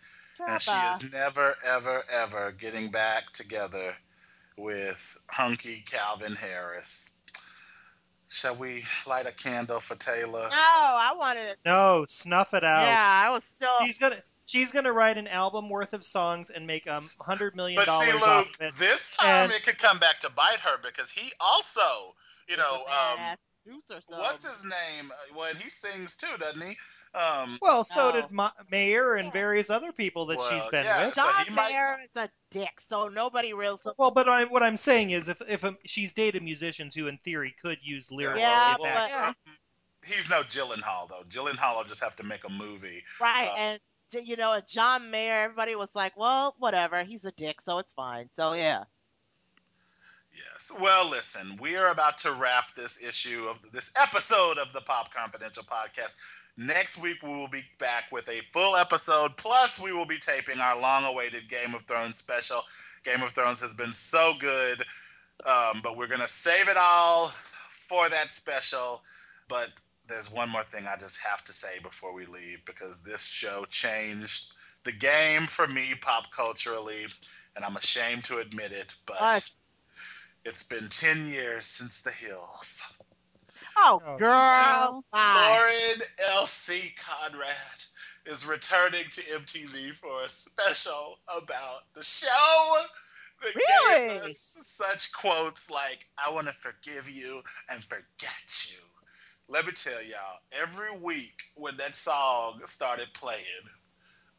[0.46, 3.96] and she is never, ever, ever getting back together
[4.58, 7.12] with hunky Calvin Harris.
[8.30, 10.50] Shall we light a candle for Taylor?
[10.50, 11.56] No, I wanted.
[11.66, 12.88] No, snuff it out.
[12.88, 13.70] Yeah, I was still.
[13.86, 14.22] She's gonna.
[14.46, 18.10] She's gonna write an album worth of songs and make a um, hundred million dollars
[18.14, 19.52] But see, Luke, this time and...
[19.52, 22.16] it could come back to bite her because he also,
[22.48, 23.38] you know, um,
[24.08, 25.12] What's his name?
[25.36, 26.78] Well, he sings too, doesn't he?
[27.14, 28.22] Um, Well, so No.
[28.22, 29.32] did Ma- Mayer and Yeah.
[29.32, 31.14] various other people that she's been yeah, with.
[31.16, 33.80] so John he might- Mayer is a dick, so nobody real.
[33.98, 37.18] Well, but I, what I'm saying is, if if um, she's dated musicians who, in
[37.18, 39.10] theory, could use lyrics Yeah, to get back.
[39.12, 39.36] but- um,
[40.06, 41.24] he's no Gyllenhaal though.
[41.30, 43.04] Gyllenhaal will just have to make a movie.
[43.20, 43.80] right, Uh, and
[44.28, 47.92] you know, and John Mayer, everybody was like, well, whatever, he's a dick, so it's
[47.94, 48.30] fine.
[48.34, 48.84] So yeah.
[50.34, 50.72] Yes.
[50.80, 55.12] Well, listen, we are about to wrap this issue of this episode of the Pop
[55.14, 56.14] Confidential podcast.
[56.58, 59.38] Next week, we will be back with a full episode.
[59.38, 62.64] Plus, we will be taping our long awaited Game of Thrones special.
[63.04, 64.84] Game of Thrones has been so good,
[65.46, 67.32] um, but we're going to save it all
[67.70, 69.04] for that special.
[69.48, 69.70] But
[70.08, 73.66] there's one more thing I just have to say before we leave because this show
[73.70, 74.54] changed
[74.84, 77.06] the game for me pop culturally,
[77.56, 79.22] and I'm ashamed to admit it, but.
[79.22, 79.50] What?
[80.46, 82.82] It's been 10 years since The Hills.
[83.78, 84.18] Oh, Oh.
[84.18, 85.04] girl.
[85.14, 86.02] Lauren
[86.36, 86.94] L.C.
[86.98, 87.84] Conrad
[88.26, 92.76] is returning to MTV for a special about the show
[93.42, 98.78] that gave us such quotes like, I want to forgive you and forget you.
[99.48, 103.44] Let me tell y'all, every week when that song started playing,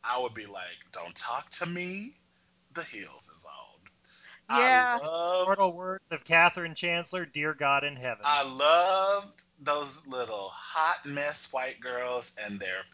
[0.05, 2.15] I would be like, don't talk to me.
[2.75, 3.68] The Hills is on.
[4.51, 4.99] Yeah.
[5.01, 10.51] I loved Immortal words of Katherine Chancellor, "Dear God in Heaven." I loved those little
[10.51, 12.85] hot mess white girls and their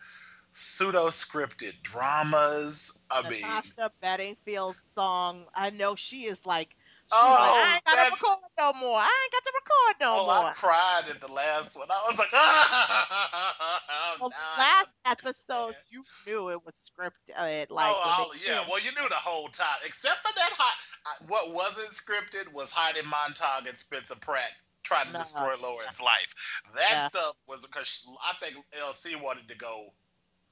[0.52, 2.92] pseudo scripted dramas.
[3.11, 5.46] I mean, Natasha Bedingfield's song.
[5.55, 6.84] I know she is like, she's
[7.14, 8.98] Oh, I ain't gotta record no more.
[8.98, 10.50] I ain't got to record no oh, more.
[10.50, 11.88] I cried at the last one.
[11.90, 17.70] I was like, ah, Well, nah, last episode, you knew it was scripted.
[17.70, 18.64] Like, oh, when oh, yeah.
[18.68, 20.74] Well, you knew the whole time, except for that hot.
[21.06, 24.50] I- What wasn't scripted was Heidi Montag and Spencer Pratt
[24.82, 25.18] trying to No.
[25.20, 26.34] destroy Lauren's life.
[26.74, 27.08] That Yeah.
[27.08, 29.92] stuff was because I think LC wanted to go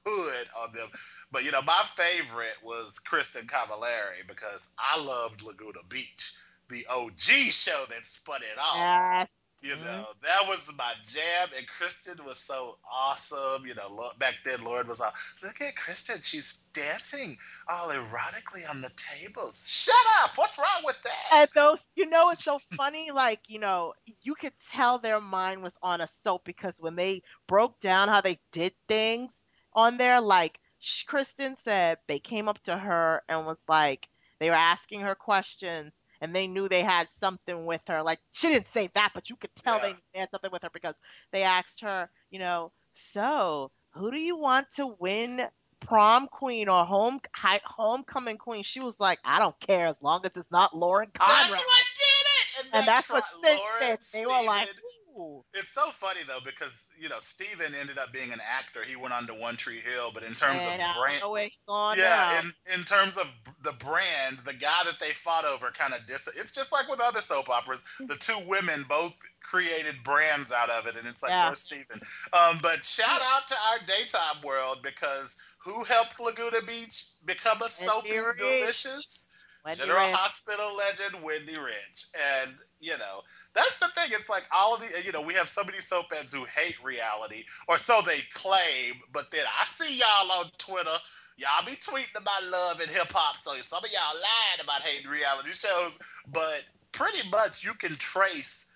[0.06, 0.88] hood on them.
[1.30, 6.34] But you know, my favorite was Kristin Cavallari because I loved Laguna Beach,
[6.72, 8.76] the OG show that spun it off.
[8.78, 9.26] Yeah,
[9.62, 9.84] You Mhm.
[9.84, 13.64] know, that was my jam, and Kristin was so awesome.
[13.64, 18.80] You know, back then, Lord was like, look at Kristin, she's dancing all erotically on
[18.82, 19.62] the tables.
[19.68, 20.36] Shut up!
[20.36, 21.32] What's wrong with that?
[21.32, 23.10] And those, you know, it's so funny.
[23.12, 27.22] Like, you know, you could tell their mind was on a soap because when they
[27.46, 29.44] broke down how they did things
[29.74, 34.08] on there, like Kristin said, they came up to her and was like,
[34.40, 36.01] they were asking her questions.
[36.22, 38.02] And they knew they had something with her.
[38.02, 39.82] Like she didn't say that, but you could tell Yeah.
[39.88, 40.94] they, they had something with her because
[41.32, 45.42] they asked her, you know, so who do you want to win
[45.80, 48.62] prom queen or home hi, homecoming queen?
[48.62, 51.50] She was like, I don't care as long as it's not Lauren Conrad.
[51.50, 52.26] That's what did
[52.62, 52.66] it!
[52.74, 54.20] and they that's what tried- Sid Lauren, said.
[54.20, 54.68] They were like,
[55.16, 55.44] Ooh.
[55.54, 58.82] It's so funny though because you know Steven ended up being an actor.
[58.82, 61.20] He went on to One Tree Hill, but in terms and of I brand, don't
[61.20, 62.50] know where he's gone yeah, now.
[62.72, 63.30] in in terms of
[63.62, 66.28] the brand, the guy that they fought over kind of dis.
[66.36, 67.84] It's just like with other soap operas.
[68.00, 71.52] The two women both created brands out of it, and it's like Yeah.
[71.52, 72.00] Steven?
[72.32, 77.68] Um, but shout out to our daytime world because who helped Laguna Beach become a
[77.68, 79.21] soapy delicious?
[79.64, 80.16] Wendy General Rich.
[80.16, 82.06] Hospital legend Wendy Rich.
[82.42, 83.22] And, you know,
[83.54, 84.10] that's the thing.
[84.12, 86.82] It's like all of the, you know, we have so many soap fans who hate
[86.82, 90.96] reality, or so they claim, but then I see y'all on Twitter.
[91.36, 95.10] Y'all be tweeting about love and hip hop, so some of y'all lying about hating
[95.10, 95.98] reality shows,
[96.32, 98.66] but pretty much you can trace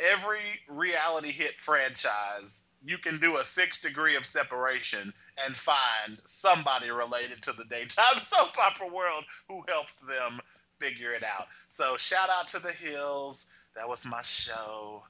[0.00, 2.59] every reality hit franchise.
[2.82, 5.12] You can do a six degree of separation
[5.44, 10.40] and find somebody related to the daytime soap opera world who helped them
[10.78, 11.46] figure it out.
[11.68, 13.46] So shout out to the Hills.
[13.76, 15.02] That was my show.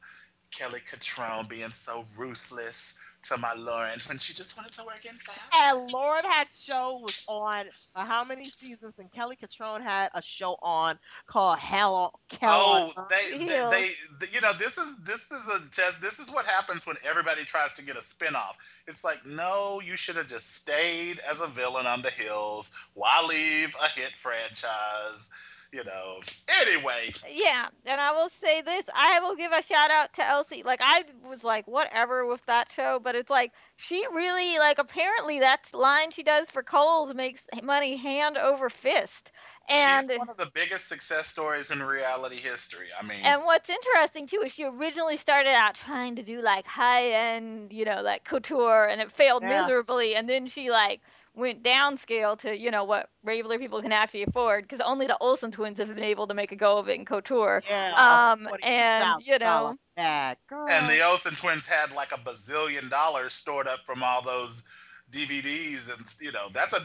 [0.51, 5.14] Kelly Cutrone being so ruthless to my Lauren when she just wanted to work in
[5.16, 5.51] fashion.
[5.55, 8.95] And Lauren had show was on for how many seasons?
[8.99, 12.11] And Kelly Cutrone had a show on called Kell
[12.43, 13.09] Oh, Earth.
[13.09, 16.01] they, they, they, you know, this is this is a test.
[16.01, 18.55] This is what happens when everybody tries to get a spinoff.
[18.87, 22.73] It's like, no, you should have just stayed as a villain on the hills.
[22.95, 25.31] Why leave a hit franchise?
[25.73, 26.21] You know.
[26.49, 30.62] Anyway, Yeah, and I will say this: I will give a shout out to LC.
[30.64, 35.39] Like I was like, whatever with that show, but it's like she really like apparently
[35.41, 39.31] that line she does for Kohl's makes money hand over fist.
[39.68, 42.89] And she's one of the biggest success stories in reality history.
[42.99, 46.66] I mean, and what's interesting too is she originally started out trying to do like
[46.66, 49.61] high end, you know, like couture, and it failed Yeah.
[49.61, 50.16] miserably.
[50.16, 51.01] And then she like
[51.41, 55.51] went downscale to you know what regular people can actually afford because only the Olsen
[55.51, 57.62] twins have been able to make a go of it in couture.
[57.68, 57.93] Yeah.
[57.95, 60.36] Um, and you know, bag.
[60.68, 64.62] And the Olsen twins had like a bazillion dollars stored up from all those
[65.11, 66.78] DVDs, and you know that's a.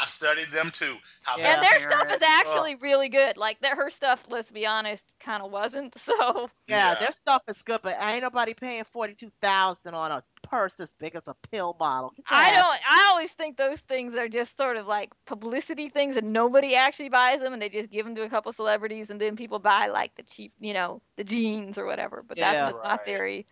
[0.00, 0.96] I've studied them too.
[1.22, 1.54] How Yeah.
[1.54, 3.36] and their stuff is parents- actually really good.
[3.36, 5.94] Like that, her stuff, let's be honest, kind of wasn't.
[6.04, 6.94] So yeah, Yeah.
[6.98, 10.92] their stuff is good, but ain't nobody paying forty two thousand on a purse as
[10.98, 12.12] big as a pill bottle.
[12.28, 12.78] I don't.
[12.88, 17.08] I always think those things are just sort of like publicity things, and nobody actually
[17.08, 19.86] buys them, and they just give them to a couple celebrities, and then people buy
[19.86, 22.24] like the cheap, you know, the jeans or whatever.
[22.26, 22.52] But Yeah.
[22.52, 23.46] that's just my theory.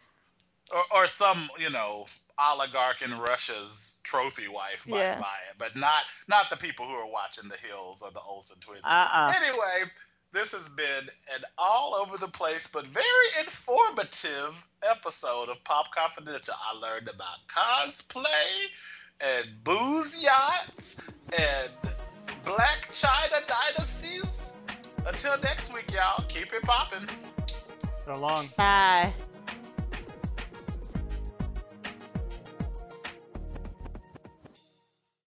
[0.75, 2.07] or, or some you know
[2.39, 5.19] oligarch in Russia's trophy wife might Yeah.
[5.19, 8.59] buy it, but not not the people who are watching the Hills or the Olsen
[8.61, 8.83] twins.
[8.85, 9.33] Uh-uh.
[9.37, 9.91] Anyway,
[10.33, 13.05] this has been an all over the place but very
[13.41, 16.55] informative episode of Pop Confidential.
[16.55, 18.69] I learned about cosplay
[19.21, 20.97] and booze yachts
[21.33, 21.73] and
[22.45, 24.53] Blac Chyna dynasties.
[25.07, 27.09] Until next week, y'all, keep it popping.
[27.93, 28.51] So long.
[28.57, 29.13] Bye.